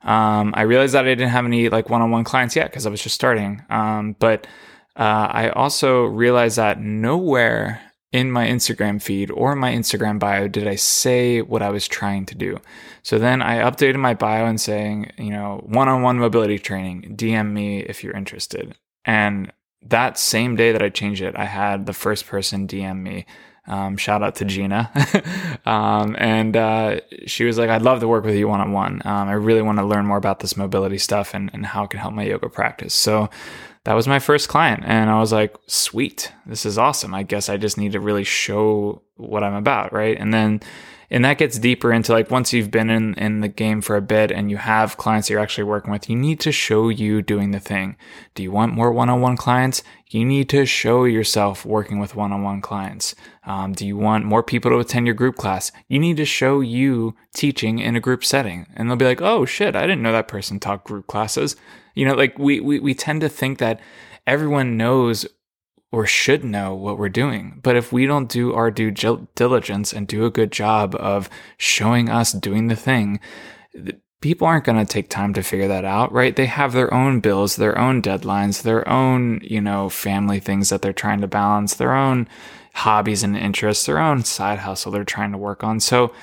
I 0.04 0.62
realized 0.62 0.94
that 0.94 1.06
I 1.06 1.10
didn't 1.10 1.30
have 1.30 1.46
any 1.46 1.70
like 1.70 1.90
one 1.90 2.02
on 2.02 2.12
one 2.12 2.24
clients 2.24 2.56
yet 2.56 2.70
because 2.70 2.86
I 2.86 2.90
was 2.90 3.02
just 3.02 3.16
starting. 3.16 3.64
Um, 3.70 4.16
but 4.20 4.48
uh, 4.96 5.28
I 5.30 5.50
also 5.50 6.06
realized 6.06 6.58
that 6.58 6.82
nowhere 6.82 7.82
in 8.12 8.32
my 8.32 8.48
Instagram 8.48 9.02
feed 9.02 9.30
or 9.32 9.56
my 9.56 9.72
Instagram 9.74 10.18
bio 10.18 10.48
did 10.48 10.68
I 10.68 10.76
say 10.76 11.42
what 11.42 11.62
I 11.62 11.70
was 11.70 11.88
trying 11.88 12.26
to 12.28 12.36
do. 12.36 12.60
So 13.04 13.20
then 13.20 13.42
I 13.42 13.58
updated 13.58 13.98
my 13.98 14.14
bio 14.14 14.46
and 14.46 14.60
saying, 14.60 15.12
you 15.18 15.32
know, 15.32 15.62
one 15.66 15.90
on 15.90 16.02
one 16.02 16.18
mobility 16.18 16.58
training, 16.58 17.16
DM 17.18 17.52
me 17.52 17.80
if 17.80 18.04
you're 18.04 18.16
interested. 18.16 18.76
And 19.04 19.52
that 19.82 20.18
same 20.18 20.56
day 20.56 20.72
that 20.72 20.82
I 20.82 20.90
changed 20.90 21.22
it, 21.22 21.36
I 21.38 21.46
had 21.46 21.86
the 21.86 21.94
first 21.94 22.28
person 22.28 22.68
DM 22.68 23.02
me. 23.02 23.26
Um, 23.68 23.98
shout 23.98 24.24
out 24.24 24.36
to 24.36 24.46
Gina. 24.46 24.90
um, 25.66 26.16
and 26.18 26.56
uh, 26.56 27.02
she 27.26 27.44
was 27.44 27.58
like, 27.58 27.70
I'd 27.70 27.82
love 27.82 28.00
to 28.00 28.08
work 28.08 28.24
with 28.24 28.36
you 28.36 28.48
one 28.48 28.62
on 28.62 28.72
one. 28.72 29.02
I 29.04 29.34
really 29.34 29.62
want 29.62 29.80
to 29.80 29.86
learn 29.86 30.06
more 30.06 30.18
about 30.18 30.40
this 30.40 30.56
mobility 30.56 30.98
stuff 30.98 31.34
and, 31.34 31.50
and 31.54 31.66
how 31.66 31.84
it 31.84 31.90
can 31.90 32.00
help 32.00 32.14
my 32.14 32.24
yoga 32.24 32.50
practice. 32.50 32.94
So 32.94 33.30
that 33.84 33.94
was 33.94 34.08
my 34.08 34.20
first 34.20 34.50
client. 34.50 34.84
And 34.86 35.10
I 35.10 35.20
was 35.20 35.32
like, 35.32 35.56
sweet, 35.68 36.32
this 36.46 36.66
is 36.66 36.78
awesome. 36.78 37.14
I 37.14 37.24
guess 37.24 37.50
I 37.50 37.58
just 37.58 37.78
need 37.78 37.92
to 37.94 38.00
really 38.00 38.24
show 38.24 39.02
what 39.16 39.44
I'm 39.44 39.54
about. 39.54 39.94
Right. 39.94 40.18
And 40.18 40.34
then, 40.34 40.62
and 41.10 41.24
that 41.24 41.38
gets 41.38 41.58
deeper 41.58 41.94
into 41.94 42.12
like 42.12 42.30
once 42.30 42.52
you've 42.52 42.72
been 42.72 42.90
in, 42.90 43.14
in 43.14 43.40
the 43.40 43.48
game 43.48 43.82
for 43.82 43.96
a 43.96 44.02
bit 44.02 44.32
and 44.32 44.52
you 44.52 44.58
have 44.58 44.98
clients 44.98 45.30
you're 45.30 45.40
actually 45.40 45.64
working 45.64 45.92
with, 45.92 46.10
you 46.10 46.16
need 46.16 46.40
to 46.42 46.52
show 46.52 46.90
you 46.90 47.22
doing 47.22 47.52
the 47.52 47.60
thing. 47.60 47.96
Do 48.36 48.44
you 48.44 48.52
want 48.52 48.74
more 48.74 48.92
one 48.92 49.10
on 49.10 49.22
one 49.22 49.38
clients? 49.38 49.84
You 50.10 50.26
need 50.26 50.50
to 50.50 50.66
show 50.66 51.06
yourself 51.06 51.66
working 51.66 52.00
with 52.00 52.16
one 52.16 52.34
on 52.34 52.44
one 52.44 52.62
clients. 52.62 53.16
Um, 53.46 53.74
do 53.74 53.88
you 53.88 53.96
want 53.96 54.26
more 54.26 54.44
people 54.44 54.72
to 54.72 54.80
attend 54.80 55.06
your 55.06 55.16
group 55.16 55.36
class? 55.36 55.72
You 55.88 56.00
need 56.00 56.18
to 56.18 56.26
show 56.26 56.60
you 56.60 57.16
teaching 57.34 57.80
in 57.80 57.96
a 57.96 58.02
group 58.02 58.26
setting. 58.26 58.68
And 58.76 58.90
they'll 58.90 58.98
be 58.98 59.06
like, 59.06 59.22
oh 59.22 59.46
shit, 59.46 59.76
I 59.76 59.82
didn't 59.82 60.02
know 60.02 60.12
that 60.12 60.28
person 60.28 60.60
taught 60.60 60.84
group 60.84 61.08
classes. 61.08 61.56
You 61.96 62.06
know, 62.06 62.16
like 62.16 62.38
we, 62.38 62.60
we, 62.60 62.80
we 62.80 62.94
tend 62.94 63.22
to 63.22 63.30
think 63.30 63.60
that 63.60 63.80
everyone 64.26 64.76
knows 64.76 65.26
or 65.92 66.06
should 66.06 66.44
know 66.44 66.76
what 66.76 66.98
we're 66.98 67.10
doing. 67.10 67.60
But 67.64 67.76
if 67.76 67.94
we 67.94 68.06
don't 68.06 68.30
do 68.30 68.54
our 68.54 68.70
due 68.72 68.92
diligence 68.92 69.94
and 69.94 70.08
do 70.08 70.26
a 70.26 70.32
good 70.32 70.52
job 70.52 70.96
of 70.96 71.30
showing 71.58 72.10
us 72.10 72.34
doing 72.34 72.68
the 72.68 72.76
thing, 72.76 73.20
people 74.20 74.48
aren't 74.48 74.66
going 74.66 74.84
to 74.84 74.92
take 74.92 75.10
time 75.10 75.34
to 75.34 75.44
figure 75.44 75.68
that 75.68 75.86
out, 75.86 76.12
right? 76.12 76.36
They 76.36 76.48
have 76.48 76.74
their 76.74 76.94
own 76.94 77.20
bills, 77.20 77.56
their 77.56 77.78
own 77.78 78.02
deadlines, 78.02 78.64
their 78.64 78.88
own, 78.90 79.40
you 79.44 79.62
know, 79.62 79.90
family 79.90 80.40
things 80.40 80.70
that 80.70 80.82
they're 80.82 80.94
trying 80.94 81.22
to 81.22 81.28
balance, 81.28 81.76
their 81.76 81.94
own 81.94 82.28
hobbies 82.74 83.24
and 83.24 83.38
interests, 83.38 83.86
their 83.86 84.00
own 84.00 84.24
side 84.24 84.60
hustle 84.60 84.92
they're 84.92 85.04
trying 85.04 85.32
to 85.32 85.38
work 85.38 85.64
on. 85.64 85.80
So 85.80 86.14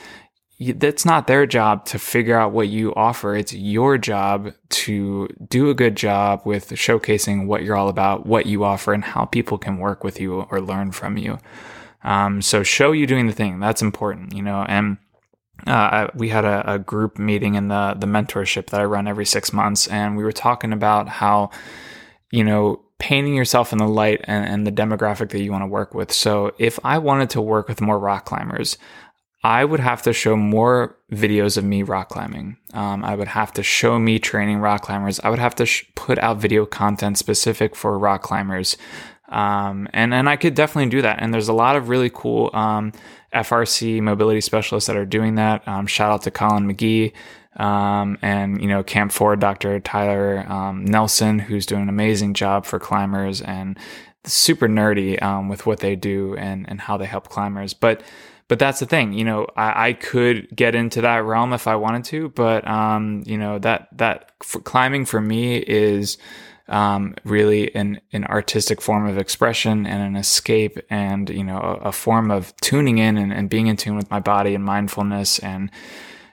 that's 0.72 1.04
not 1.04 1.26
their 1.26 1.46
job 1.46 1.84
to 1.86 1.98
figure 1.98 2.38
out 2.38 2.52
what 2.52 2.68
you 2.68 2.94
offer. 2.94 3.36
It's 3.36 3.52
your 3.52 3.98
job 3.98 4.52
to 4.70 5.28
do 5.48 5.70
a 5.70 5.74
good 5.74 5.96
job 5.96 6.42
with 6.44 6.70
showcasing 6.70 7.46
what 7.46 7.62
you're 7.62 7.76
all 7.76 7.88
about, 7.88 8.26
what 8.26 8.46
you 8.46 8.64
offer, 8.64 8.92
and 8.92 9.04
how 9.04 9.24
people 9.24 9.58
can 9.58 9.78
work 9.78 10.04
with 10.04 10.20
you 10.20 10.42
or 10.50 10.60
learn 10.60 10.92
from 10.92 11.16
you. 11.16 11.38
Um, 12.02 12.42
so 12.42 12.62
show 12.62 12.92
you 12.92 13.06
doing 13.06 13.26
the 13.26 13.32
thing. 13.32 13.60
That's 13.60 13.82
important, 13.82 14.34
you 14.34 14.42
know. 14.42 14.64
And 14.68 14.98
uh, 15.66 16.08
we 16.14 16.28
had 16.28 16.44
a, 16.44 16.74
a, 16.74 16.78
group 16.78 17.18
meeting 17.18 17.54
in 17.54 17.68
the 17.68 17.94
the 17.98 18.06
mentorship 18.06 18.66
that 18.66 18.80
I 18.80 18.84
run 18.84 19.08
every 19.08 19.24
six 19.24 19.52
months, 19.52 19.86
and 19.86 20.16
we 20.16 20.24
were 20.24 20.32
talking 20.32 20.72
about 20.72 21.08
how, 21.08 21.50
you 22.30 22.44
know, 22.44 22.84
painting 22.98 23.34
yourself 23.34 23.72
in 23.72 23.78
the 23.78 23.88
light 23.88 24.20
and, 24.24 24.46
and 24.46 24.66
the 24.66 24.72
demographic 24.72 25.30
that 25.30 25.42
you 25.42 25.52
want 25.52 25.62
to 25.62 25.66
work 25.66 25.94
with. 25.94 26.12
So 26.12 26.52
if 26.58 26.78
I 26.84 26.98
wanted 26.98 27.30
to 27.30 27.40
work 27.40 27.68
with 27.68 27.80
more 27.80 27.98
rock 27.98 28.24
climbers, 28.24 28.78
I 29.44 29.66
would 29.66 29.80
have 29.80 30.00
to 30.02 30.14
show 30.14 30.36
more 30.36 30.96
videos 31.12 31.58
of 31.58 31.64
me 31.64 31.82
rock 31.82 32.08
climbing. 32.08 32.56
Um, 32.72 33.04
I 33.04 33.14
would 33.14 33.28
have 33.28 33.52
to 33.52 33.62
show 33.62 33.98
me 33.98 34.18
training 34.18 34.58
rock 34.58 34.80
climbers. 34.80 35.20
I 35.20 35.28
would 35.28 35.38
have 35.38 35.54
to 35.56 35.66
sh- 35.66 35.84
put 35.94 36.18
out 36.18 36.38
video 36.38 36.64
content 36.64 37.18
specific 37.18 37.76
for 37.76 37.98
rock 37.98 38.22
climbers. 38.22 38.78
Um, 39.28 39.86
and, 39.92 40.14
and 40.14 40.30
I 40.30 40.36
could 40.36 40.54
definitely 40.54 40.88
do 40.88 41.02
that. 41.02 41.20
And 41.20 41.32
there's 41.32 41.48
a 41.48 41.52
lot 41.52 41.76
of 41.76 41.90
really 41.90 42.08
cool 42.08 42.48
um, 42.54 42.92
FRC 43.34 44.00
mobility 44.00 44.40
specialists 44.40 44.86
that 44.86 44.96
are 44.96 45.04
doing 45.04 45.34
that. 45.34 45.66
Um, 45.68 45.86
shout 45.86 46.10
out 46.10 46.22
to 46.22 46.30
Colin 46.30 46.66
McGee 46.66 47.12
um, 47.56 48.16
and, 48.22 48.62
you 48.62 48.68
know, 48.68 48.82
Camp 48.82 49.12
Forward, 49.12 49.40
Dr. 49.40 49.78
Tyler 49.78 50.50
um, 50.50 50.86
Nelson, 50.86 51.38
who's 51.38 51.66
doing 51.66 51.82
an 51.82 51.88
amazing 51.90 52.32
job 52.32 52.64
for 52.64 52.78
climbers 52.78 53.42
and 53.42 53.78
super 54.24 54.68
nerdy 54.68 55.20
with 55.50 55.66
what 55.66 55.80
they 55.80 55.96
do 55.96 56.34
and, 56.36 56.66
and 56.66 56.80
how 56.80 56.96
they 56.96 57.04
help 57.04 57.28
climbers. 57.28 57.74
But 57.74 58.02
but 58.48 58.58
that's 58.58 58.80
the 58.80 58.86
thing, 58.86 59.12
you 59.12 59.24
know, 59.24 59.46
I, 59.56 59.88
I, 59.88 59.92
could 59.94 60.54
get 60.54 60.74
into 60.74 61.00
that 61.00 61.24
realm 61.24 61.52
if 61.52 61.66
I 61.66 61.76
wanted 61.76 62.04
to, 62.04 62.28
but 62.30 62.66
um, 62.68 63.22
you 63.24 63.38
know 63.38 63.58
that 63.60 63.88
that 63.92 64.32
for 64.42 64.60
climbing 64.60 65.06
for 65.06 65.20
me 65.20 65.56
is 65.56 66.18
um, 66.68 67.14
really 67.24 67.74
an 67.74 68.00
an 68.12 68.24
artistic 68.24 68.82
form 68.82 69.06
of 69.06 69.16
expression 69.18 69.86
and 69.86 70.02
an 70.02 70.16
escape, 70.16 70.78
and 70.90 71.30
you 71.30 71.44
know 71.44 71.58
a, 71.58 71.88
a 71.88 71.92
form 71.92 72.30
of 72.30 72.54
tuning 72.56 72.98
in 72.98 73.16
and, 73.16 73.32
and 73.32 73.48
being 73.48 73.66
in 73.66 73.76
tune 73.76 73.96
with 73.96 74.10
my 74.10 74.20
body 74.20 74.54
and 74.54 74.64
mindfulness 74.64 75.38
and 75.38 75.70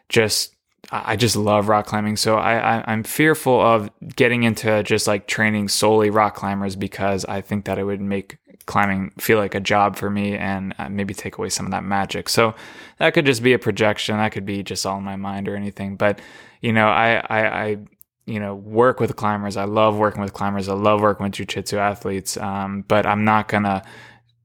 just 0.10 0.54
I 0.92 1.16
just 1.16 1.38
love 1.38 1.70
rock 1.70 1.86
climbing. 1.86 2.18
So 2.18 2.36
I, 2.36 2.80
I 2.80 2.92
am 2.94 3.04
fearful 3.04 3.62
of 3.62 3.90
getting 4.16 4.44
into 4.44 4.84
just 4.84 5.08
like 5.08 5.26
training 5.26 5.70
solely 5.70 6.10
rock 6.10 6.36
climbers 6.36 6.76
because 6.76 7.24
I 7.26 7.40
think 7.40 7.66
that 7.66 7.78
it 7.78 7.86
would 7.86 8.02
make 8.02 8.38
climbing 8.66 9.12
feel 9.20 9.38
like 9.38 9.56
a 9.56 9.60
job 9.60 9.96
for 9.96 10.10
me 10.10 10.36
and 10.36 10.74
uh, 10.78 10.90
maybe 10.90 11.14
take 11.14 11.38
away 11.38 11.50
some 11.50 11.66
of 11.66 11.72
that 11.72 11.84
magic. 11.84 12.30
So 12.30 12.56
that 12.98 13.14
could 13.14 13.26
just 13.26 13.44
be 13.44 13.54
a 13.54 13.60
projection. 13.60 14.18
That 14.18 14.32
could 14.32 14.46
be 14.46 14.64
just 14.64 14.86
all 14.86 14.98
in 14.98 15.04
my 15.04 15.16
mind 15.16 15.48
or 15.48 15.56
anything. 15.56 15.96
But 15.96 16.20
you 16.62 16.74
know, 16.74 16.88
I 16.88 17.16
I, 17.30 17.64
I 17.64 17.78
you 18.26 18.40
know 18.40 18.56
work 18.56 19.00
with 19.00 19.16
climbers. 19.16 19.58
I 19.58 19.66
love 19.66 19.98
working 19.98 20.22
with 20.22 20.34
climbers. 20.34 20.70
I 20.70 20.74
love 20.74 21.02
working 21.02 21.26
with 21.26 21.34
jujitsu 21.34 21.78
athletes. 21.78 22.38
Um, 22.38 22.84
but 22.88 23.06
I'm 23.06 23.26
not 23.26 23.48
gonna 23.48 23.84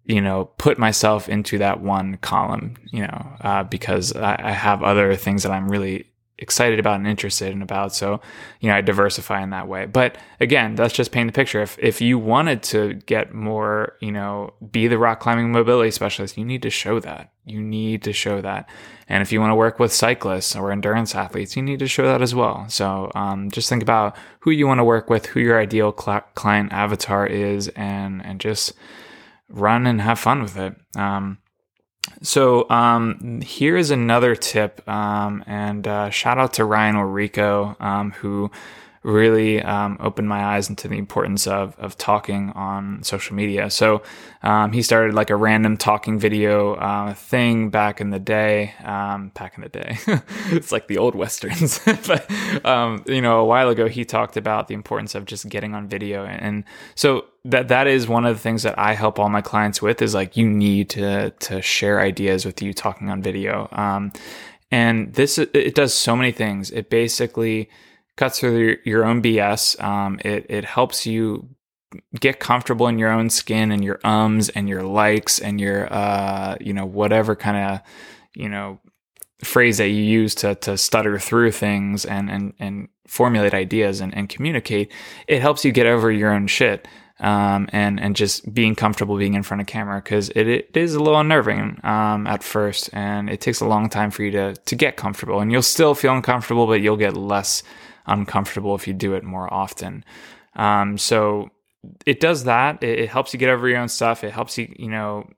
you 0.06 0.20
know, 0.20 0.44
put 0.56 0.78
myself 0.78 1.28
into 1.28 1.58
that 1.58 1.80
one 1.80 2.16
column, 2.18 2.76
you 2.92 3.00
know, 3.00 3.37
uh, 3.40 3.64
because 3.64 4.14
I, 4.14 4.37
I, 4.38 4.52
have 4.52 4.85
other 4.85 5.16
things 5.16 5.42
that 5.42 5.50
I'm 5.50 5.68
really 5.68 6.06
excited 6.38 6.78
about 6.78 6.97
and 6.97 7.07
interested 7.07 7.50
in 7.50 7.62
about. 7.62 7.95
So, 7.95 8.21
you 8.61 8.69
know, 8.69 8.76
I 8.76 8.81
diversify 8.81 9.43
in 9.43 9.50
that 9.50 9.69
way. 9.69 9.87
But 9.87 10.19
again, 10.40 10.75
that's 10.75 10.95
just 10.95 11.12
painting 11.12 11.28
the 11.28 11.33
picture. 11.33 11.62
If 11.62 11.78
if 11.78 12.00
you 12.00 12.19
wanted 12.19 12.62
to 12.64 12.95
get 12.95 13.35
more, 13.35 13.97
you 14.00 14.12
know, 14.12 14.52
be 14.71 14.87
the 14.87 14.99
rock 14.99 15.21
climbing 15.21 15.52
mobility 15.52 15.90
specialist, 15.90 16.37
you 16.37 16.45
need 16.45 16.62
to 16.62 16.71
show 16.71 17.00
that. 17.00 17.33
You 17.45 17.61
need 17.61 18.02
to 18.02 18.12
show 18.12 18.40
that. 18.40 18.69
And 19.09 19.23
if 19.23 19.33
you 19.33 19.40
want 19.40 19.52
to 19.52 19.55
work 19.55 19.78
with 19.78 19.93
cyclists 19.93 20.57
or 20.57 20.73
endurance 20.73 21.14
athletes, 21.14 21.57
you 21.57 21.62
need 21.62 21.78
to 21.78 21.87
show 21.87 22.05
that 22.05 22.21
as 22.21 22.35
well. 22.35 22.66
So 22.69 23.11
um, 23.14 23.50
just 23.50 23.69
think 23.69 23.83
about 23.83 24.16
who 24.40 24.50
you 24.50 24.66
want 24.66 24.78
to 24.78 24.85
work 24.85 25.09
with, 25.09 25.26
who 25.26 25.40
your 25.40 25.61
ideal 25.61 25.95
cl- 25.97 26.25
client 26.35 26.73
avatar 26.73 27.26
is, 27.26 27.69
and 27.69 28.25
and 28.25 28.40
just 28.40 28.73
run 29.49 29.87
and 29.87 30.00
have 30.00 30.19
fun 30.19 30.43
with 30.43 30.57
it. 30.57 30.75
Um, 30.97 31.38
so 32.22 32.68
um, 32.70 33.40
here 33.40 33.76
is 33.76 33.90
another 33.90 34.34
tip, 34.34 34.86
um, 34.88 35.44
and 35.46 35.86
uh, 35.86 36.10
shout 36.10 36.38
out 36.38 36.54
to 36.54 36.64
Ryan 36.64 36.96
Ulrico, 36.96 37.76
um, 37.80 38.12
who 38.12 38.50
really 39.06 39.62
um, 39.62 39.96
opened 40.00 40.28
my 40.28 40.44
eyes 40.44 40.68
into 40.68 40.88
the 40.88 40.98
importance 40.98 41.46
of 41.46 41.78
of 41.78 41.96
talking 41.96 42.50
on 42.50 43.02
social 43.04 43.36
media. 43.36 43.70
So 43.70 44.02
um, 44.42 44.72
he 44.72 44.82
started 44.82 45.14
like 45.14 45.30
a 45.30 45.36
random 45.36 45.76
talking 45.76 46.18
video 46.18 46.75
uh, 46.75 47.14
thing 47.14 47.70
back 47.70 48.00
in 48.00 48.10
the 48.10 48.18
day. 48.18 48.75
Um, 48.82 49.30
back 49.34 49.56
in 49.56 49.62
the 49.62 49.68
day, 49.68 49.98
it's 50.50 50.72
like 50.72 50.88
the 50.88 50.98
old 50.98 51.14
westerns. 51.14 51.78
but 52.06 52.28
um, 52.66 53.04
you 53.06 53.22
know, 53.22 53.38
a 53.38 53.44
while 53.44 53.68
ago, 53.68 53.86
he 53.88 54.04
talked 54.04 54.36
about 54.36 54.66
the 54.66 54.75
importance 54.75 55.14
of 55.14 55.25
just 55.25 55.48
getting 55.48 55.75
on 55.75 55.86
video, 55.86 56.25
and, 56.25 56.42
and 56.42 56.64
so 56.96 57.26
that 57.44 57.68
that 57.68 57.86
is 57.86 58.08
one 58.08 58.26
of 58.26 58.34
the 58.34 58.40
things 58.40 58.64
that 58.64 58.76
I 58.76 58.94
help 58.94 59.20
all 59.20 59.28
my 59.28 59.40
clients 59.40 59.80
with 59.80 60.02
is 60.02 60.14
like 60.14 60.36
you 60.36 60.48
need 60.48 60.90
to 60.90 61.30
to 61.30 61.62
share 61.62 62.00
ideas 62.00 62.44
with 62.44 62.60
you 62.60 62.75
talking 62.75 63.08
on 63.08 63.22
video. 63.22 63.68
Um, 63.70 64.12
and 64.72 65.14
this 65.14 65.38
it 65.38 65.76
does 65.76 65.94
so 65.94 66.16
many 66.16 66.32
things. 66.32 66.72
It 66.72 66.90
basically 66.90 67.70
cuts 68.16 68.40
through 68.40 68.78
your, 68.85 69.04
own 69.04 69.23
BS. 69.23 69.82
Um, 69.82 70.18
it 70.25 70.46
it 70.49 70.64
helps 70.64 71.06
you 71.06 71.49
get 72.18 72.40
comfortable 72.40 72.88
in 72.88 72.99
your 72.99 73.11
own 73.11 73.30
skin 73.30 73.70
and 73.70 73.85
your 73.85 74.00
ums 74.04 74.49
and 74.50 74.68
your 74.68 74.82
likes 74.82 75.38
and 75.38 75.61
your 75.61 75.90
uh 75.92 76.56
you 76.61 76.73
know 76.73 76.85
whatever 76.85 77.37
kind 77.37 77.56
of 77.56 77.80
you 78.35 78.49
know 78.49 78.78
phrase 79.42 79.78
that 79.78 79.88
you 79.88 80.02
use 80.02 80.35
to 80.35 80.54
to 80.56 80.76
stutter 80.76 81.18
through 81.18 81.50
things 81.50 82.04
and 82.04 82.30
and 82.30 82.52
and 82.58 82.88
formulate 83.06 83.54
ideas 83.54 84.00
and, 84.00 84.14
and 84.16 84.28
communicate 84.28 84.90
it 85.28 85.40
helps 85.40 85.64
you 85.64 85.70
get 85.70 85.87
over 85.87 86.11
your 86.11 86.32
own 86.32 86.46
shit 86.46 86.88
um, 87.20 87.68
and 87.73 87.99
and 88.00 88.16
just 88.16 88.52
being 88.52 88.75
comfortable 88.75 89.16
being 89.16 89.35
in 89.35 89.42
front 89.42 89.61
of 89.61 89.66
camera 89.66 90.02
because 90.02 90.28
it, 90.30 90.49
it 90.49 90.76
is 90.76 90.94
a 90.94 90.99
little 90.99 91.18
unnerving 91.18 91.80
um, 91.85 92.26
at 92.26 92.42
first 92.42 92.90
and 92.92 93.30
it 93.30 93.40
takes 93.40 93.61
a 93.61 93.66
long 93.66 93.88
time 93.88 94.11
for 94.11 94.23
you 94.23 94.30
to 94.32 94.54
to 94.54 94.75
get 94.75 94.96
comfortable 94.96 95.40
and 95.40 95.52
you'll 95.52 95.62
still 95.62 95.94
feel 95.94 96.14
uncomfortable 96.14 96.66
but 96.66 96.80
you'll 96.80 96.96
get 96.96 97.16
less 97.16 97.62
uncomfortable 98.06 98.75
if 98.75 98.86
you 98.86 98.94
do 98.94 99.14
it 99.14 99.25
more 99.25 99.52
often. 99.52 100.04
Um, 100.54 100.98
so 100.98 101.50
it 102.04 102.20
does 102.20 102.44
that. 102.44 102.82
It, 102.82 103.00
it 103.00 103.08
helps 103.08 103.32
you 103.32 103.38
get 103.38 103.50
over 103.50 103.68
your 103.68 103.78
own 103.78 103.88
stuff. 103.88 104.25
It 104.25 104.32
helps 104.32 104.58
you, 104.58 104.75
you 104.78 104.88
know, 104.88 105.28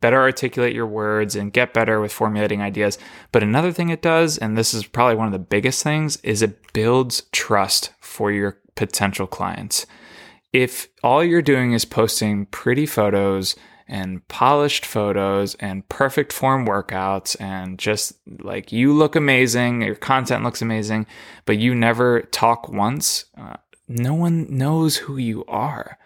better 0.00 0.20
articulate 0.20 0.74
your 0.74 0.86
words 0.86 1.34
and 1.34 1.52
get 1.52 1.74
better 1.74 2.00
with 2.00 2.12
formulating 2.12 2.62
ideas. 2.62 2.98
But 3.32 3.42
another 3.42 3.72
thing 3.72 3.88
it 3.88 4.02
does, 4.02 4.38
and 4.38 4.56
this 4.56 4.74
is 4.74 4.86
probably 4.86 5.16
one 5.16 5.26
of 5.26 5.32
the 5.32 5.38
biggest 5.38 5.82
things, 5.82 6.16
is 6.18 6.42
it 6.42 6.72
builds 6.72 7.24
trust 7.32 7.92
for 8.00 8.30
your 8.30 8.58
potential 8.76 9.26
clients. 9.26 9.86
If 10.52 10.88
all 11.02 11.24
you're 11.24 11.42
doing 11.42 11.72
is 11.72 11.84
posting 11.84 12.46
pretty 12.46 12.86
photos, 12.86 13.56
and 13.86 14.26
polished 14.28 14.86
photos 14.86 15.54
and 15.56 15.88
perfect 15.88 16.32
form 16.32 16.66
workouts 16.66 17.38
and 17.40 17.78
just 17.78 18.14
like 18.40 18.72
you 18.72 18.92
look 18.92 19.14
amazing, 19.14 19.82
your 19.82 19.94
content 19.94 20.42
looks 20.42 20.62
amazing, 20.62 21.06
but 21.44 21.58
you 21.58 21.74
never 21.74 22.22
talk 22.22 22.68
once, 22.68 23.26
uh, 23.36 23.56
no 23.86 24.14
one 24.14 24.46
knows 24.48 24.96
who 24.96 25.16
you 25.16 25.44
are. 25.46 25.98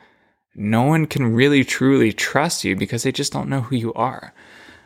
No 0.55 0.83
one 0.83 1.07
can 1.07 1.35
really 1.35 1.63
truly 1.63 2.13
trust 2.13 2.65
you 2.65 2.75
because 2.75 3.05
they 3.05 3.13
just 3.13 3.33
don't 3.33 3.49
know 3.49 3.61
who 3.61 3.77
you 3.77 3.95
are. 3.95 4.35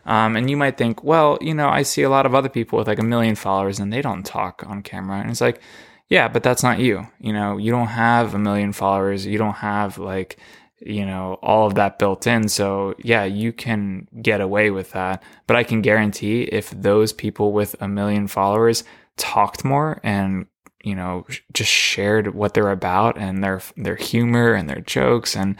Um, 0.05 0.37
and 0.37 0.51
you 0.51 0.57
might 0.57 0.77
think, 0.77 1.03
well, 1.03 1.39
you 1.41 1.55
know, 1.55 1.69
I 1.69 1.83
see 1.83 2.03
a 2.03 2.11
lot 2.11 2.27
of 2.27 2.35
other 2.35 2.49
people 2.49 2.79
with 2.79 2.89
like 2.89 2.99
a 2.99 3.05
million 3.05 3.37
followers 3.37 3.79
and 3.79 3.93
they 3.93 4.03
don't 4.03 4.25
talk 4.27 4.65
on 4.67 4.83
camera. 4.83 5.21
And 5.21 5.31
it's 5.31 5.41
like, 5.41 5.61
yeah, 6.09 6.29
but 6.29 6.43
that's 6.43 6.63
not 6.63 6.79
you. 6.79 7.07
You 7.21 7.33
know, 7.33 7.57
you 7.57 7.71
don't 7.71 7.87
have 7.87 8.35
a 8.35 8.39
million 8.39 8.73
followers. 8.73 9.25
You 9.25 9.39
don't 9.39 9.55
have 9.55 9.97
like 9.97 10.39
you 10.85 11.07
know, 11.07 11.39
all 11.43 11.67
of 11.67 11.75
that 11.75 11.99
built 11.99 12.27
in. 12.27 12.49
So 12.49 12.95
yeah, 12.99 13.25
you 13.25 13.53
can 13.53 14.09
get 14.21 14.41
away 14.41 14.71
with 14.71 14.93
that. 14.93 15.23
But 15.47 15.57
I 15.57 15.65
can 15.65 15.83
guarantee 15.83 16.43
if 16.43 16.71
those 16.71 17.13
people 17.13 17.53
with 17.53 17.77
a 17.81 17.89
million 17.89 18.27
followers 18.27 18.85
talked 19.17 19.65
more 19.65 20.01
and 20.03 20.47
you 20.83 20.95
know 20.95 21.25
just 21.53 21.71
shared 21.71 22.35
what 22.35 22.55
they're 22.55 22.71
about 22.71 23.17
and 23.19 23.43
their 23.43 23.61
their 23.77 23.97
humor 23.97 24.55
and 24.55 24.69
their 24.69 24.81
jokes 24.81 25.37
and 25.37 25.57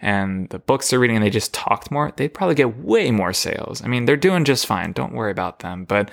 and 0.00 0.48
the 0.50 0.58
books 0.58 0.90
they're 0.90 0.98
reading 0.98 1.16
and 1.16 1.24
they 1.24 1.30
just 1.30 1.54
talked 1.54 1.90
more 1.90 2.12
they'd 2.16 2.34
probably 2.34 2.54
get 2.54 2.78
way 2.78 3.10
more 3.10 3.32
sales 3.32 3.82
i 3.82 3.88
mean 3.88 4.04
they're 4.04 4.16
doing 4.16 4.44
just 4.44 4.66
fine 4.66 4.92
don't 4.92 5.14
worry 5.14 5.30
about 5.30 5.60
them 5.60 5.84
but 5.84 6.10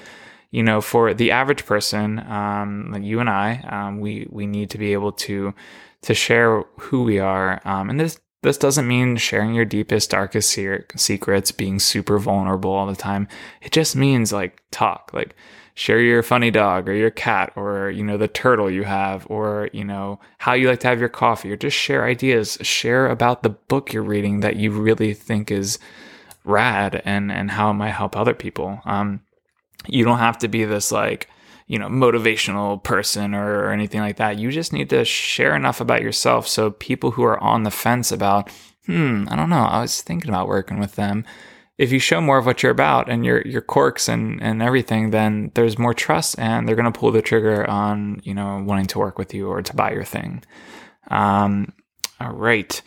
you 0.51 0.63
know 0.63 0.79
for 0.79 1.13
the 1.13 1.31
average 1.31 1.65
person 1.65 2.19
um, 2.19 2.91
like 2.91 3.03
you 3.03 3.19
and 3.19 3.29
i 3.29 3.57
um, 3.69 3.99
we 3.99 4.27
we 4.29 4.45
need 4.45 4.69
to 4.69 4.77
be 4.77 4.93
able 4.93 5.11
to 5.11 5.53
to 6.01 6.13
share 6.13 6.63
who 6.79 7.03
we 7.03 7.19
are 7.19 7.61
um, 7.65 7.89
and 7.89 7.99
this 7.99 8.19
this 8.43 8.57
doesn't 8.57 8.87
mean 8.87 9.17
sharing 9.17 9.53
your 9.53 9.65
deepest, 9.65 10.11
darkest 10.11 10.49
secrets, 10.49 11.51
being 11.51 11.79
super 11.79 12.19
vulnerable 12.19 12.71
all 12.71 12.85
the 12.85 12.95
time. 12.95 13.27
It 13.61 13.71
just 13.71 13.95
means 13.95 14.31
like 14.31 14.61
talk, 14.69 15.11
like 15.13 15.35
share 15.75 15.99
your 15.99 16.21
funny 16.21 16.51
dog 16.51 16.87
or 16.87 16.93
your 16.93 17.09
cat 17.09 17.51
or, 17.55 17.89
you 17.89 18.03
know, 18.03 18.17
the 18.17 18.27
turtle 18.27 18.69
you 18.69 18.83
have 18.83 19.25
or, 19.29 19.69
you 19.73 19.83
know, 19.83 20.19
how 20.37 20.53
you 20.53 20.67
like 20.69 20.81
to 20.81 20.87
have 20.87 20.99
your 20.99 21.09
coffee 21.09 21.51
or 21.51 21.55
just 21.55 21.75
share 21.75 22.05
ideas. 22.05 22.57
Share 22.61 23.07
about 23.07 23.43
the 23.43 23.49
book 23.49 23.91
you're 23.91 24.03
reading 24.03 24.41
that 24.41 24.57
you 24.57 24.71
really 24.71 25.13
think 25.13 25.49
is 25.49 25.79
rad 26.43 27.01
and, 27.05 27.31
and 27.31 27.49
how 27.49 27.71
it 27.71 27.73
might 27.73 27.91
help 27.91 28.15
other 28.15 28.33
people. 28.35 28.81
Um, 28.85 29.21
you 29.87 30.05
don't 30.05 30.19
have 30.19 30.37
to 30.39 30.47
be 30.47 30.65
this 30.65 30.91
like, 30.91 31.29
you 31.67 31.79
know, 31.79 31.87
motivational 31.87 32.83
person 32.83 33.33
or, 33.33 33.65
or 33.65 33.71
anything 33.71 34.01
like 34.01 34.17
that. 34.17 34.37
You 34.37 34.51
just 34.51 34.73
need 34.73 34.89
to 34.89 35.05
share 35.05 35.55
enough 35.55 35.81
about 35.81 36.01
yourself 36.01 36.47
so 36.47 36.71
people 36.71 37.11
who 37.11 37.23
are 37.23 37.41
on 37.41 37.63
the 37.63 37.71
fence 37.71 38.11
about, 38.11 38.49
hmm, 38.85 39.25
I 39.29 39.35
don't 39.35 39.49
know, 39.49 39.63
I 39.63 39.81
was 39.81 40.01
thinking 40.01 40.29
about 40.29 40.47
working 40.47 40.79
with 40.79 40.95
them. 40.95 41.25
If 41.77 41.91
you 41.91 41.99
show 41.99 42.21
more 42.21 42.37
of 42.37 42.45
what 42.45 42.61
you're 42.61 42.71
about 42.71 43.09
and 43.09 43.25
your 43.25 43.41
your 43.41 43.61
quirks 43.61 44.07
and, 44.07 44.41
and 44.43 44.61
everything, 44.61 45.09
then 45.09 45.51
there's 45.55 45.79
more 45.79 45.93
trust 45.93 46.37
and 46.37 46.67
they're 46.67 46.75
gonna 46.75 46.91
pull 46.91 47.11
the 47.11 47.21
trigger 47.21 47.67
on, 47.67 48.21
you 48.23 48.33
know, 48.33 48.63
wanting 48.63 48.85
to 48.87 48.99
work 48.99 49.17
with 49.17 49.33
you 49.33 49.47
or 49.47 49.61
to 49.63 49.75
buy 49.75 49.91
your 49.91 50.03
thing. 50.03 50.43
Um, 51.09 51.73
all 52.21 52.33
right. 52.33 52.79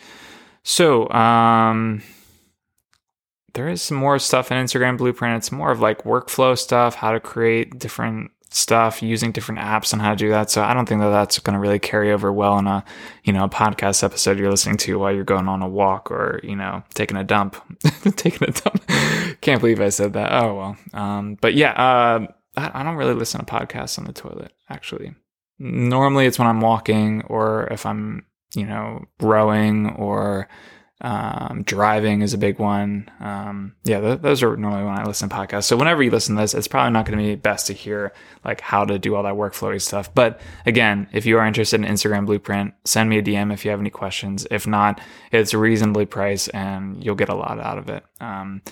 So, 0.63 1.09
um, 1.11 2.01
there 3.53 3.67
is 3.67 3.81
some 3.81 3.97
more 3.97 4.19
stuff 4.19 4.51
in 4.51 4.57
Instagram 4.57 4.97
Blueprint. 4.97 5.37
It's 5.37 5.51
more 5.51 5.71
of 5.71 5.79
like 5.79 6.03
workflow 6.03 6.57
stuff, 6.57 6.93
how 6.95 7.11
to 7.11 7.19
create 7.19 7.79
different 7.79 8.31
stuff 8.49 9.01
using 9.03 9.31
different 9.31 9.59
apps 9.59 9.93
and 9.93 10.01
how 10.01 10.11
to 10.11 10.15
do 10.15 10.29
that. 10.29 10.49
So 10.49 10.63
I 10.63 10.73
don't 10.73 10.87
think 10.87 11.01
that 11.01 11.09
that's 11.09 11.39
going 11.39 11.53
to 11.53 11.59
really 11.59 11.79
carry 11.79 12.11
over 12.11 12.31
well 12.31 12.57
in 12.59 12.67
a, 12.67 12.83
you 13.23 13.33
know, 13.33 13.43
a 13.43 13.49
podcast 13.49 14.03
episode 14.03 14.39
you're 14.39 14.49
listening 14.49 14.77
to 14.77 14.97
while 14.99 15.13
you're 15.13 15.23
going 15.23 15.47
on 15.47 15.61
a 15.61 15.67
walk 15.67 16.11
or, 16.11 16.39
you 16.43 16.55
know, 16.55 16.83
taking 16.93 17.17
a 17.17 17.23
dump, 17.23 17.55
taking 18.15 18.47
a 18.47 18.51
dump. 18.51 18.87
Can't 19.41 19.59
believe 19.59 19.81
I 19.81 19.89
said 19.89 20.13
that. 20.13 20.31
Oh, 20.31 20.55
well. 20.55 20.77
Um, 20.93 21.37
but 21.41 21.53
yeah, 21.55 21.71
uh, 21.71 22.27
I, 22.55 22.81
I 22.81 22.83
don't 22.83 22.95
really 22.95 23.13
listen 23.13 23.43
to 23.43 23.45
podcasts 23.45 23.99
on 23.99 24.05
the 24.05 24.13
toilet 24.13 24.53
actually. 24.69 25.13
Normally 25.59 26.25
it's 26.25 26.39
when 26.39 26.47
I'm 26.47 26.61
walking 26.61 27.23
or 27.23 27.67
if 27.71 27.85
I'm, 27.85 28.25
you 28.55 28.65
know, 28.65 29.05
rowing 29.19 29.89
or, 29.95 30.47
um, 30.99 31.61
driving 31.63 32.21
is 32.21 32.33
a 32.33 32.37
big 32.37 32.57
one. 32.57 33.09
Um, 33.19 33.75
yeah, 33.83 33.99
th- 33.99 34.21
those 34.21 34.41
are 34.41 34.57
normally 34.57 34.83
when 34.83 34.97
I 34.97 35.05
listen 35.05 35.29
to 35.29 35.35
podcasts. 35.35 35.65
So 35.65 35.77
whenever 35.77 36.01
you 36.01 36.09
listen 36.09 36.35
to 36.35 36.41
this, 36.41 36.55
it's 36.55 36.67
probably 36.67 36.91
not 36.91 37.05
going 37.05 37.19
to 37.19 37.23
be 37.23 37.35
best 37.35 37.67
to 37.67 37.73
hear 37.73 38.13
like 38.43 38.61
how 38.61 38.83
to 38.83 38.97
do 38.97 39.13
all 39.13 39.23
that 39.23 39.35
workflowy 39.35 39.79
stuff. 39.79 40.13
But 40.13 40.41
again, 40.65 41.07
if 41.13 41.25
you 41.27 41.37
are 41.37 41.45
interested 41.45 41.79
in 41.79 41.87
Instagram 41.87 42.25
Blueprint, 42.25 42.73
send 42.83 43.09
me 43.09 43.19
a 43.19 43.23
DM 43.23 43.53
if 43.53 43.63
you 43.63 43.71
have 43.71 43.79
any 43.79 43.91
questions. 43.91 44.47
If 44.49 44.65
not, 44.65 44.99
it's 45.31 45.53
reasonably 45.53 46.07
priced 46.07 46.49
and 46.53 47.03
you'll 47.03 47.15
get 47.15 47.29
a 47.29 47.35
lot 47.35 47.59
out 47.59 47.77
of 47.77 47.89
it. 47.89 48.03
Um, 48.19 48.63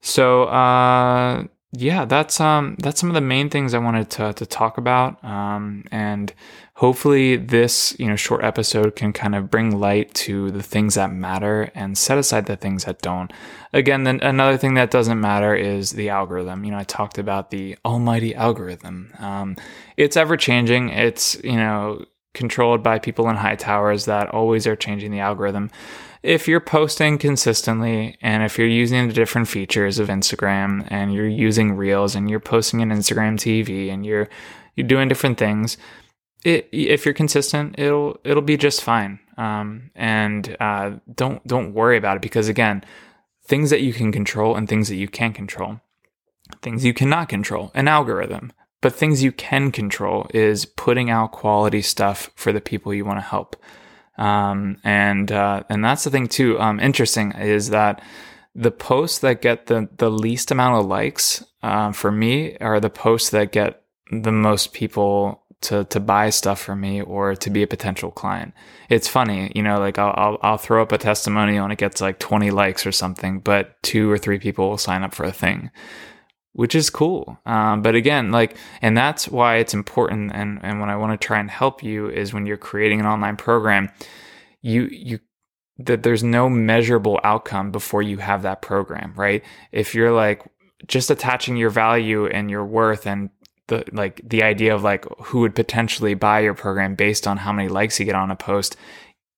so 0.00 0.44
uh, 0.44 1.44
yeah, 1.76 2.04
that's 2.04 2.40
um 2.40 2.76
that's 2.78 3.00
some 3.00 3.10
of 3.10 3.14
the 3.14 3.20
main 3.20 3.50
things 3.50 3.74
I 3.74 3.78
wanted 3.78 4.10
to 4.10 4.32
to 4.34 4.46
talk 4.46 4.78
about. 4.78 5.22
Um, 5.24 5.84
and 5.90 6.32
hopefully 6.76 7.36
this 7.36 7.94
you 7.98 8.06
know 8.06 8.16
short 8.16 8.44
episode 8.44 8.96
can 8.96 9.12
kind 9.12 9.34
of 9.34 9.50
bring 9.50 9.78
light 9.78 10.12
to 10.14 10.50
the 10.50 10.62
things 10.62 10.94
that 10.94 11.12
matter 11.12 11.70
and 11.74 11.96
set 11.96 12.18
aside 12.18 12.46
the 12.46 12.56
things 12.56 12.84
that 12.84 13.00
don't. 13.00 13.32
Again, 13.72 14.04
then 14.04 14.20
another 14.20 14.56
thing 14.56 14.74
that 14.74 14.90
doesn't 14.90 15.20
matter 15.20 15.54
is 15.54 15.92
the 15.92 16.08
algorithm. 16.08 16.64
You 16.64 16.72
know, 16.72 16.78
I 16.78 16.84
talked 16.84 17.18
about 17.18 17.50
the 17.50 17.76
almighty 17.84 18.34
algorithm. 18.34 19.12
Um, 19.18 19.56
it's 19.96 20.16
ever 20.16 20.36
changing. 20.36 20.90
It's 20.90 21.36
you 21.44 21.56
know 21.56 22.04
controlled 22.34 22.82
by 22.82 22.98
people 22.98 23.28
in 23.28 23.36
high 23.36 23.54
towers 23.54 24.06
that 24.06 24.28
always 24.30 24.66
are 24.66 24.74
changing 24.74 25.12
the 25.12 25.20
algorithm 25.20 25.70
if 26.24 26.48
you're 26.48 26.58
posting 26.58 27.18
consistently 27.18 28.16
and 28.22 28.42
if 28.42 28.56
you're 28.56 28.66
using 28.66 29.06
the 29.06 29.12
different 29.12 29.46
features 29.46 29.98
of 29.98 30.08
Instagram 30.08 30.88
and 30.90 31.12
you're 31.12 31.28
using 31.28 31.76
Reels 31.76 32.14
and 32.14 32.30
you're 32.30 32.40
posting 32.40 32.80
in 32.80 32.88
Instagram 32.88 33.36
TV 33.36 33.92
and 33.92 34.06
you're 34.06 34.28
you're 34.74 34.86
doing 34.86 35.06
different 35.06 35.38
things, 35.38 35.76
it, 36.44 36.68
if 36.70 37.04
you're 37.04 37.14
consistent, 37.14 37.76
it'll 37.78 38.20
it'll 38.22 38.42
be 38.42 38.56
just 38.56 38.82
fine. 38.82 39.18
Um, 39.36 39.90
and 39.94 40.56
uh, 40.60 40.92
don't 41.12 41.44
don't 41.46 41.72
worry 41.72 41.96
about 41.96 42.16
it 42.16 42.22
because 42.22 42.48
again, 42.48 42.84
things 43.46 43.70
that 43.70 43.82
you 43.82 43.92
can 43.92 44.12
control 44.12 44.54
and 44.54 44.68
things 44.68 44.88
that 44.88 44.96
you 44.96 45.08
can't 45.08 45.34
control, 45.34 45.80
things 46.62 46.84
you 46.84 46.94
cannot 46.94 47.28
control, 47.28 47.72
an 47.74 47.88
algorithm. 47.88 48.52
But 48.80 48.94
things 48.94 49.22
you 49.22 49.32
can 49.32 49.72
control 49.72 50.26
is 50.34 50.66
putting 50.66 51.08
out 51.08 51.32
quality 51.32 51.80
stuff 51.80 52.30
for 52.36 52.52
the 52.52 52.60
people 52.60 52.92
you 52.92 53.06
want 53.06 53.16
to 53.16 53.22
help. 53.22 53.56
Um, 54.18 54.76
and 54.84 55.32
uh, 55.32 55.62
and 55.70 55.82
that's 55.82 56.04
the 56.04 56.10
thing 56.10 56.28
too. 56.28 56.60
Um, 56.60 56.78
interesting 56.78 57.32
is 57.32 57.70
that 57.70 58.02
the 58.54 58.70
posts 58.70 59.20
that 59.20 59.40
get 59.40 59.66
the 59.66 59.88
the 59.96 60.10
least 60.10 60.50
amount 60.50 60.78
of 60.78 60.86
likes 60.86 61.42
uh, 61.62 61.92
for 61.92 62.12
me 62.12 62.58
are 62.58 62.78
the 62.78 62.90
posts 62.90 63.30
that 63.30 63.52
get 63.52 63.82
the 64.10 64.32
most 64.32 64.74
people 64.74 65.43
to 65.64 65.84
to 65.84 66.00
buy 66.00 66.30
stuff 66.30 66.60
from 66.60 66.80
me 66.80 67.02
or 67.02 67.34
to 67.36 67.50
be 67.50 67.62
a 67.62 67.66
potential 67.66 68.10
client. 68.10 68.54
It's 68.88 69.08
funny, 69.08 69.52
you 69.54 69.62
know, 69.62 69.78
like 69.78 69.98
I'll 69.98 70.14
I'll, 70.16 70.38
I'll 70.42 70.58
throw 70.58 70.82
up 70.82 70.92
a 70.92 70.98
testimonial 70.98 71.64
and 71.64 71.72
it 71.72 71.78
gets 71.78 72.00
like 72.00 72.18
20 72.18 72.50
likes 72.50 72.86
or 72.86 72.92
something, 72.92 73.40
but 73.40 73.82
two 73.82 74.10
or 74.10 74.18
three 74.18 74.38
people 74.38 74.70
will 74.70 74.78
sign 74.78 75.02
up 75.02 75.14
for 75.14 75.24
a 75.24 75.32
thing 75.32 75.70
which 76.54 76.74
is 76.76 76.88
cool. 76.88 77.36
Um, 77.46 77.82
but 77.82 77.96
again, 77.96 78.30
like, 78.30 78.56
and 78.80 78.96
that's 78.96 79.28
why 79.28 79.56
it's 79.56 79.74
important. 79.74 80.30
And, 80.32 80.60
and 80.62 80.80
when 80.80 80.88
I 80.88 80.96
want 80.96 81.20
to 81.20 81.26
try 81.26 81.40
and 81.40 81.50
help 81.50 81.82
you 81.82 82.08
is 82.08 82.32
when 82.32 82.46
you're 82.46 82.56
creating 82.56 83.00
an 83.00 83.06
online 83.06 83.36
program, 83.36 83.90
you, 84.62 84.88
you, 84.90 85.18
that 85.78 86.04
there's 86.04 86.22
no 86.22 86.48
measurable 86.48 87.18
outcome 87.24 87.72
before 87.72 88.02
you 88.02 88.18
have 88.18 88.42
that 88.42 88.62
program, 88.62 89.12
right? 89.16 89.42
If 89.72 89.96
you're 89.96 90.12
like 90.12 90.44
just 90.86 91.10
attaching 91.10 91.56
your 91.56 91.70
value 91.70 92.26
and 92.26 92.48
your 92.48 92.64
worth 92.64 93.04
and 93.04 93.30
the, 93.68 93.84
like 93.92 94.20
the 94.28 94.42
idea 94.42 94.74
of 94.74 94.82
like 94.82 95.04
who 95.24 95.40
would 95.40 95.54
potentially 95.54 96.14
buy 96.14 96.40
your 96.40 96.54
program 96.54 96.94
based 96.94 97.26
on 97.26 97.38
how 97.38 97.52
many 97.52 97.68
likes 97.68 97.98
you 97.98 98.04
get 98.04 98.14
on 98.14 98.30
a 98.30 98.36
post, 98.36 98.76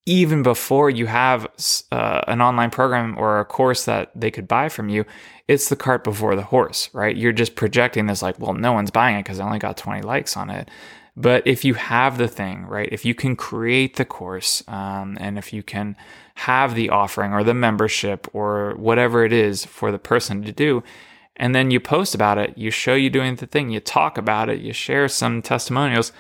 even 0.07 0.43
before 0.43 0.89
you 0.89 1.07
have 1.07 1.49
uh, 1.91 2.23
an 2.29 2.41
online 2.41 2.71
program 2.71 3.17
or 3.19 3.41
a 3.41 3.45
course 3.45 3.85
that 3.85 4.11
they 4.15 4.31
could 4.31 4.47
buy 4.47 4.69
from 4.69 4.89
you, 4.89 5.05
it's 5.49 5.69
the 5.69 5.77
cart 5.77 6.05
before 6.05 6.37
the 6.37 6.43
horse, 6.43 6.89
right? 6.93 7.17
You're 7.17 7.33
just 7.33 7.57
projecting 7.57 8.07
this 8.07 8.23
like, 8.23 8.39
well, 8.39 8.55
no 8.55 8.73
one's 8.73 8.91
buying 8.91 9.17
it 9.17 9.25
because 9.25 9.41
I 9.41 9.45
only 9.45 9.59
got 9.59 9.77
20 9.77 10.03
likes 10.03 10.37
on 10.37 10.51
it. 10.51 10.71
But 11.17 11.47
if 11.47 11.65
you 11.65 11.75
have 11.75 12.19
the 12.19 12.29
thing, 12.29 12.67
right? 12.67 12.89
If 12.93 13.05
you 13.05 13.15
can 13.15 13.37
create 13.37 13.97
the 13.97 14.05
course 14.05 14.63
um, 14.69 15.17
and 15.19 15.39
if 15.39 15.53
you 15.53 15.63
can 15.63 15.97
have 16.35 16.75
the 16.75 16.91
offering 16.91 17.33
or 17.33 17.43
the 17.43 17.55
membership 17.55 18.29
or 18.33 18.75
whatever 18.77 19.25
it 19.25 19.33
is 19.33 19.65
for 19.65 19.91
the 19.91 19.99
person 19.99 20.43
to 20.43 20.53
do, 20.53 20.85
and 21.37 21.55
then 21.55 21.71
you 21.71 21.81
post 21.81 22.15
about 22.15 22.39
it, 22.39 22.57
you 22.57 22.71
show 22.71 22.95
you 22.95 23.11
doing 23.11 23.37
the 23.37 23.47
thing, 23.47 23.71
you 23.71 23.81
talk 23.81 24.19
about 24.19 24.49
it, 24.49 24.61
you 24.61 24.73
share 24.73 25.09
some 25.09 25.43
testimonials 25.43 26.13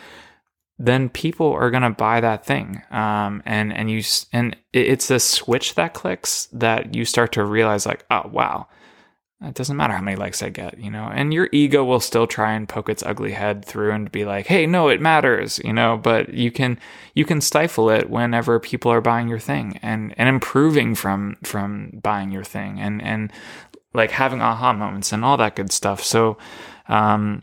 then 0.79 1.09
people 1.09 1.53
are 1.53 1.71
going 1.71 1.83
to 1.83 1.91
buy 1.91 2.21
that 2.21 2.45
thing. 2.45 2.83
Um, 2.91 3.43
and, 3.47 3.73
and 3.73 3.91
you, 3.91 4.03
and 4.33 4.57
it's 4.73 5.11
a 5.11 5.19
switch 5.19 5.75
that 5.75 5.95
clicks 5.95 6.47
that 6.53 6.95
you 6.95 7.05
start 7.05 7.33
to 7.33 7.45
realize 7.45 7.87
like, 7.87 8.05
oh, 8.11 8.29
wow, 8.31 8.69
it 9.43 9.55
doesn't 9.55 9.77
matter 9.77 9.93
how 9.93 10.01
many 10.01 10.17
likes 10.17 10.43
I 10.43 10.49
get, 10.49 10.79
you 10.79 10.91
know, 10.91 11.11
and 11.13 11.33
your 11.33 11.51
ego 11.53 11.85
will 11.85 12.01
still 12.01 12.27
try 12.27 12.55
and 12.55 12.67
poke 12.67 12.89
its 12.89 13.03
ugly 13.03 13.33
head 13.33 13.67
through 13.67 13.93
and 13.93 14.11
be 14.11 14.25
like, 14.25 14.47
Hey, 14.47 14.65
no, 14.65 14.89
it 14.89 14.99
matters, 14.99 15.61
you 15.63 15.75
know, 15.75 15.99
but 15.99 16.33
you 16.33 16.51
can, 16.51 16.79
you 17.15 17.27
can 17.27 17.43
stifle 17.43 17.91
it 17.91 18.09
whenever 18.09 18.59
people 18.59 18.91
are 18.91 19.03
buying 19.03 19.29
your 19.29 19.39
thing 19.39 19.79
and, 19.83 20.15
and 20.17 20.31
improving 20.31 20.95
from, 20.95 21.37
from 21.43 22.01
buying 22.03 22.33
your 22.33 22.45
thing. 22.45 22.81
And, 22.81 23.03
and 23.03 23.31
like 23.97 24.11
having 24.13 24.41
aha 24.41 24.73
moments 24.73 25.13
and 25.13 25.25
all 25.25 25.37
that 25.39 25.57
good 25.57 25.73
stuff. 25.73 26.03
So, 26.03 26.39
um, 26.89 27.43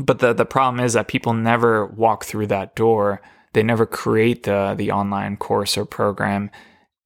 but 0.00 0.18
the 0.18 0.32
the 0.32 0.44
problem 0.44 0.84
is 0.84 0.94
that 0.94 1.08
people 1.08 1.34
never 1.34 1.86
walk 1.86 2.24
through 2.24 2.48
that 2.48 2.74
door. 2.74 3.22
They 3.52 3.62
never 3.62 3.86
create 3.86 4.42
the 4.42 4.74
the 4.76 4.90
online 4.90 5.36
course 5.36 5.78
or 5.78 5.84
program, 5.84 6.50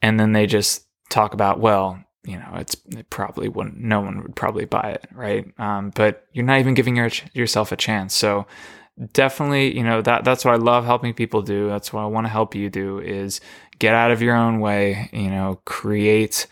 and 0.00 0.18
then 0.18 0.32
they 0.32 0.46
just 0.46 0.84
talk 1.10 1.34
about 1.34 1.60
well, 1.60 2.02
you 2.24 2.38
know, 2.38 2.50
it's 2.54 2.76
it 2.96 3.10
probably 3.10 3.48
wouldn't. 3.48 3.78
No 3.78 4.00
one 4.00 4.22
would 4.22 4.36
probably 4.36 4.64
buy 4.64 4.92
it, 4.92 5.06
right? 5.12 5.46
Um, 5.58 5.90
but 5.94 6.26
you're 6.32 6.44
not 6.44 6.60
even 6.60 6.74
giving 6.74 6.96
your, 6.96 7.10
yourself 7.32 7.72
a 7.72 7.76
chance. 7.76 8.14
So 8.14 8.46
definitely, 9.12 9.76
you 9.76 9.82
know 9.82 10.02
that 10.02 10.24
that's 10.24 10.44
what 10.44 10.54
I 10.54 10.58
love 10.58 10.84
helping 10.84 11.14
people 11.14 11.42
do. 11.42 11.68
That's 11.68 11.92
what 11.92 12.02
I 12.02 12.06
want 12.06 12.26
to 12.26 12.30
help 12.30 12.54
you 12.54 12.70
do 12.70 12.98
is 13.00 13.40
get 13.78 13.94
out 13.94 14.10
of 14.10 14.22
your 14.22 14.36
own 14.36 14.60
way. 14.60 15.10
You 15.12 15.30
know, 15.30 15.60
create 15.64 16.46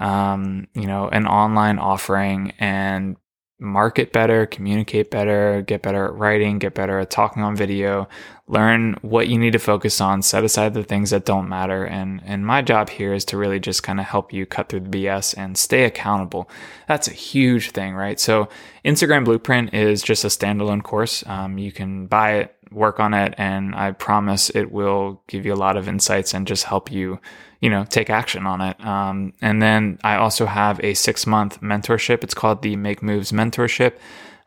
um, 0.00 0.66
you 0.74 0.86
know, 0.86 1.08
an 1.08 1.26
online 1.26 1.78
offering 1.78 2.52
and 2.58 3.16
market 3.60 4.12
better, 4.12 4.46
communicate 4.46 5.10
better, 5.10 5.62
get 5.62 5.82
better 5.82 6.06
at 6.06 6.14
writing, 6.14 6.58
get 6.58 6.74
better 6.74 6.98
at 6.98 7.10
talking 7.10 7.42
on 7.42 7.54
video, 7.54 8.08
learn 8.48 8.96
what 9.02 9.28
you 9.28 9.38
need 9.38 9.52
to 9.52 9.58
focus 9.58 10.00
on, 10.00 10.22
set 10.22 10.42
aside 10.42 10.72
the 10.72 10.82
things 10.82 11.10
that 11.10 11.26
don't 11.26 11.48
matter. 11.48 11.84
And, 11.84 12.22
and 12.24 12.46
my 12.46 12.62
job 12.62 12.88
here 12.88 13.12
is 13.12 13.24
to 13.26 13.36
really 13.36 13.60
just 13.60 13.82
kind 13.82 14.00
of 14.00 14.06
help 14.06 14.32
you 14.32 14.46
cut 14.46 14.70
through 14.70 14.80
the 14.80 15.04
BS 15.04 15.36
and 15.36 15.58
stay 15.58 15.84
accountable. 15.84 16.48
That's 16.88 17.06
a 17.06 17.12
huge 17.12 17.70
thing, 17.70 17.94
right? 17.94 18.18
So 18.18 18.48
Instagram 18.84 19.26
Blueprint 19.26 19.74
is 19.74 20.02
just 20.02 20.24
a 20.24 20.28
standalone 20.28 20.82
course. 20.82 21.22
Um, 21.26 21.58
you 21.58 21.70
can 21.70 22.06
buy 22.06 22.32
it, 22.38 22.56
work 22.72 23.00
on 23.00 23.14
it, 23.14 23.34
and 23.36 23.74
I 23.74 23.92
promise 23.92 24.50
it 24.50 24.70
will 24.72 25.22
give 25.26 25.44
you 25.44 25.52
a 25.52 25.56
lot 25.56 25.76
of 25.76 25.88
insights 25.88 26.34
and 26.34 26.46
just 26.46 26.64
help 26.64 26.90
you 26.90 27.20
you 27.60 27.68
know, 27.68 27.84
take 27.84 28.08
action 28.08 28.46
on 28.46 28.60
it. 28.60 28.84
Um, 28.84 29.34
and 29.42 29.60
then 29.60 29.98
I 30.02 30.16
also 30.16 30.46
have 30.46 30.82
a 30.82 30.94
six 30.94 31.26
month 31.26 31.60
mentorship. 31.60 32.24
It's 32.24 32.34
called 32.34 32.62
the 32.62 32.76
Make 32.76 33.02
Moves 33.02 33.32
Mentorship. 33.32 33.94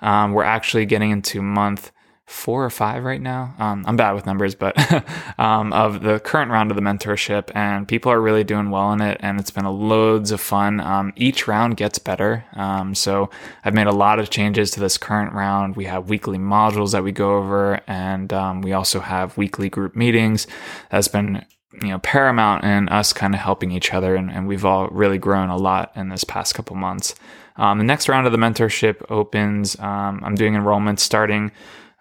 Um, 0.02 0.34
we're 0.34 0.44
actually 0.44 0.86
getting 0.86 1.12
into 1.12 1.42
month 1.42 1.92
four 2.26 2.64
or 2.64 2.70
five 2.70 3.04
right 3.04 3.22
now. 3.22 3.54
Um, 3.60 3.84
I'm 3.86 3.98
bad 3.98 4.14
with 4.14 4.26
numbers, 4.26 4.56
but 4.56 4.76
um, 5.40 5.74
of 5.74 6.02
the 6.02 6.20
current 6.20 6.52
round 6.52 6.72
of 6.72 6.76
the 6.76 6.82
mentorship, 6.82 7.52
and 7.54 7.88
people 7.88 8.12
are 8.12 8.22
really 8.22 8.44
doing 8.44 8.70
well 8.70 8.94
in 8.94 9.02
it, 9.02 9.18
and 9.20 9.40
it's 9.40 9.52
been 9.52 9.66
a 9.66 9.72
loads 9.72 10.32
of 10.32 10.40
fun. 10.40 10.80
Um, 10.80 11.12
each 11.16 11.48
round 11.48 11.76
gets 11.76 12.00
better, 12.00 12.46
um, 12.54 12.96
so 12.96 13.30
I've 13.66 13.74
made 13.74 13.88
a 13.88 13.92
lot 13.92 14.20
of 14.20 14.30
changes 14.30 14.72
to 14.72 14.80
this 14.80 14.98
current 14.98 15.34
round. 15.34 15.76
We 15.76 15.86
have 15.86 16.10
weekly 16.10 16.38
modules 16.38 16.94
that 16.94 17.04
we 17.04 17.12
go 17.12 17.38
over, 17.38 17.82
and 17.88 18.32
um, 18.32 18.62
we 18.62 18.72
also 18.72 19.02
have 19.02 19.38
weekly 19.38 19.70
group 19.70 19.96
meetings. 19.96 20.48
That's 20.90 21.10
been 21.10 21.46
you 21.82 21.90
know 21.90 22.00
paramount 22.00 22.64
in 22.64 22.88
us 22.90 23.14
kind 23.14 23.34
of 23.34 23.42
helping 23.42 23.72
each 23.72 23.94
other 23.94 24.16
and, 24.16 24.32
and, 24.32 24.48
we've 24.48 24.64
all 24.64 24.88
really 24.90 25.18
grown 25.18 25.50
a 25.50 25.58
lot 25.58 25.92
in 25.96 26.10
this 26.10 26.24
past 26.24 26.54
couple 26.54 26.76
months 26.76 27.16
um, 27.56 27.80
the 27.80 27.84
next 27.84 28.08
round 28.08 28.28
of 28.28 28.32
the 28.32 28.38
mentorship 28.38 29.04
opens 29.10 29.76
i'm 29.80 30.36
doing 30.36 30.54
enrollment 30.54 31.00
starting 31.00 31.52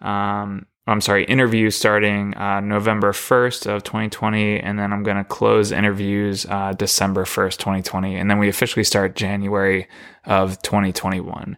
um, 0.02 0.66
i'm 0.86 1.00
sorry 1.00 1.24
interviews 1.24 1.74
starting 1.74 2.34
uh, 2.36 2.60
november 2.60 3.12
1st 3.12 3.66
of 3.66 3.82
2020 3.82 4.60
and 4.60 4.78
then 4.78 4.92
i'm 4.92 5.02
going 5.02 5.16
to 5.16 5.24
close 5.24 5.72
interviews 5.72 6.46
uh, 6.46 6.72
december 6.74 7.24
1st 7.24 7.58
2020 7.58 8.16
and 8.16 8.30
then 8.30 8.38
we 8.38 8.48
officially 8.48 8.84
start 8.84 9.16
january 9.16 9.88
of 10.26 10.60
2021 10.62 11.56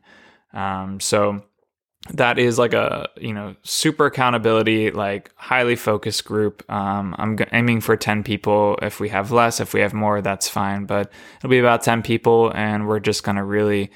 um, 0.53 1.01
so 1.01 1.43
that 2.13 2.39
is 2.39 2.59
like 2.59 2.75
a 2.75 3.09
you 3.17 3.33
know 3.33 3.57
super 3.63 4.07
accountability 4.07 4.91
like 4.91 5.31
highly 5.37 5.75
focused 5.77 6.25
group. 6.25 6.69
Um, 6.71 7.15
i'm 7.19 7.39
aiming 7.53 7.81
for 7.81 7.97
10 7.97 8.23
people. 8.23 8.79
If 8.83 9.01
we 9.01 9.09
have 9.09 9.33
less 9.33 9.61
if 9.61 9.73
we 9.73 9.81
have 9.81 9.95
more 9.95 10.21
that's 10.21 10.49
fine 10.49 10.85
but 10.85 11.11
it'll 11.39 11.51
be 11.51 11.59
about 11.59 11.83
10 11.83 12.03
people 12.03 12.53
and 12.55 12.87
we're 12.87 13.01
just 13.01 13.23
going 13.23 13.37
to 13.37 13.45
really 13.45 13.91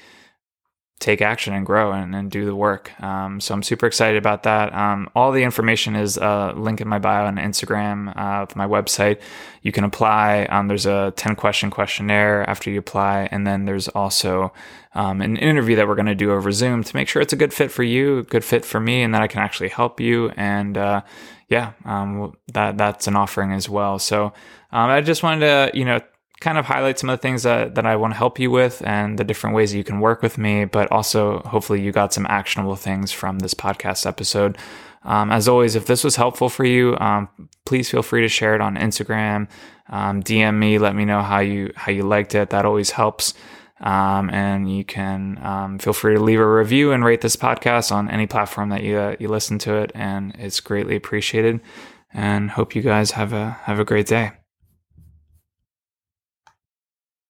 take 0.99 1.21
action 1.21 1.53
and 1.53 1.65
grow 1.65 1.93
and, 1.93 2.13
and 2.13 2.29
do 2.29 2.45
the 2.45 2.55
work. 2.55 2.91
Um, 3.01 3.39
so 3.39 3.53
I'm 3.53 3.63
super 3.63 3.85
excited 3.85 4.17
about 4.17 4.43
that. 4.43 4.73
Um, 4.73 5.09
all 5.15 5.31
the 5.31 5.43
information 5.43 5.95
is 5.95 6.17
uh, 6.17 6.53
link 6.55 6.81
in 6.81 6.89
my 6.89 6.99
bio 6.99 7.25
on 7.25 7.37
Instagram 7.37 8.15
uh, 8.17 8.45
my 8.55 8.67
website. 8.67 9.21
You 9.61 9.71
can 9.71 9.85
apply. 9.85 10.43
Um, 10.49 10.67
there's 10.67 10.85
a 10.85 11.13
10 11.15 11.35
question 11.35 11.69
questionnaire 11.69 12.47
after 12.49 12.69
you 12.69 12.79
apply. 12.79 13.29
And 13.31 13.47
then 13.47 13.63
there's 13.65 13.87
also 13.87 14.51
um, 14.93 15.21
an 15.21 15.37
interview 15.37 15.77
that 15.77 15.87
we're 15.87 15.95
going 15.95 16.05
to 16.07 16.15
do 16.15 16.31
over 16.31 16.51
Zoom 16.51 16.83
to 16.83 16.95
make 16.95 17.07
sure 17.07 17.21
it's 17.21 17.33
a 17.33 17.37
good 17.37 17.53
fit 17.53 17.71
for 17.71 17.83
you, 17.83 18.23
good 18.23 18.43
fit 18.43 18.65
for 18.65 18.79
me, 18.79 19.01
and 19.01 19.13
that 19.13 19.21
I 19.21 19.27
can 19.27 19.41
actually 19.41 19.69
help 19.69 20.01
you. 20.01 20.29
And 20.35 20.77
uh, 20.77 21.01
yeah, 21.47 21.73
um, 21.85 22.35
that 22.53 22.77
that's 22.77 23.07
an 23.07 23.15
offering 23.15 23.53
as 23.53 23.69
well. 23.69 23.99
So 23.99 24.33
um, 24.71 24.89
I 24.89 25.01
just 25.01 25.23
wanted 25.23 25.71
to, 25.71 25.77
you 25.77 25.85
know, 25.85 26.01
kind 26.39 26.57
of 26.57 26.65
highlight 26.65 26.97
some 26.97 27.09
of 27.09 27.19
the 27.19 27.21
things 27.21 27.43
that, 27.43 27.75
that 27.75 27.85
I 27.85 27.95
want 27.97 28.13
to 28.13 28.17
help 28.17 28.39
you 28.39 28.49
with 28.49 28.81
and 28.85 29.17
the 29.17 29.23
different 29.23 29.55
ways 29.55 29.71
that 29.71 29.77
you 29.77 29.83
can 29.83 29.99
work 29.99 30.21
with 30.21 30.37
me, 30.37 30.65
but 30.65 30.89
also 30.91 31.39
hopefully 31.39 31.81
you 31.81 31.91
got 31.91 32.13
some 32.13 32.25
actionable 32.27 32.77
things 32.77 33.11
from 33.11 33.39
this 33.39 33.53
podcast 33.53 34.05
episode. 34.05 34.57
Um, 35.03 35.31
as 35.31 35.47
always, 35.47 35.75
if 35.75 35.85
this 35.85 36.03
was 36.03 36.15
helpful 36.15 36.49
for 36.49 36.65
you, 36.65 36.97
um, 36.99 37.29
please 37.65 37.89
feel 37.89 38.03
free 38.03 38.21
to 38.21 38.27
share 38.27 38.55
it 38.55 38.61
on 38.61 38.75
Instagram. 38.75 39.47
Um, 39.89 40.21
DM 40.21 40.57
me, 40.57 40.77
let 40.77 40.95
me 40.95 41.05
know 41.05 41.21
how 41.21 41.39
you 41.39 41.71
how 41.75 41.91
you 41.91 42.03
liked 42.03 42.35
it. 42.35 42.49
That 42.49 42.65
always 42.65 42.91
helps. 42.91 43.33
Um, 43.81 44.29
and 44.29 44.69
you 44.69 44.83
can 44.83 45.39
um, 45.41 45.79
feel 45.79 45.93
free 45.93 46.15
to 46.15 46.21
leave 46.21 46.39
a 46.39 46.47
review 46.47 46.91
and 46.91 47.03
rate 47.05 47.21
this 47.21 47.37
podcast 47.37 47.93
on 47.93 48.09
any 48.09 48.27
platform 48.27 48.69
that 48.69 48.83
you 48.83 48.97
uh, 48.97 49.15
you 49.19 49.29
listen 49.29 49.57
to 49.59 49.75
it, 49.75 49.91
and 49.95 50.35
it's 50.37 50.59
greatly 50.59 50.95
appreciated. 50.95 51.61
And 52.13 52.51
hope 52.51 52.75
you 52.75 52.81
guys 52.81 53.11
have 53.11 53.31
a 53.33 53.51
have 53.63 53.79
a 53.79 53.85
great 53.85 54.07
day. 54.07 54.38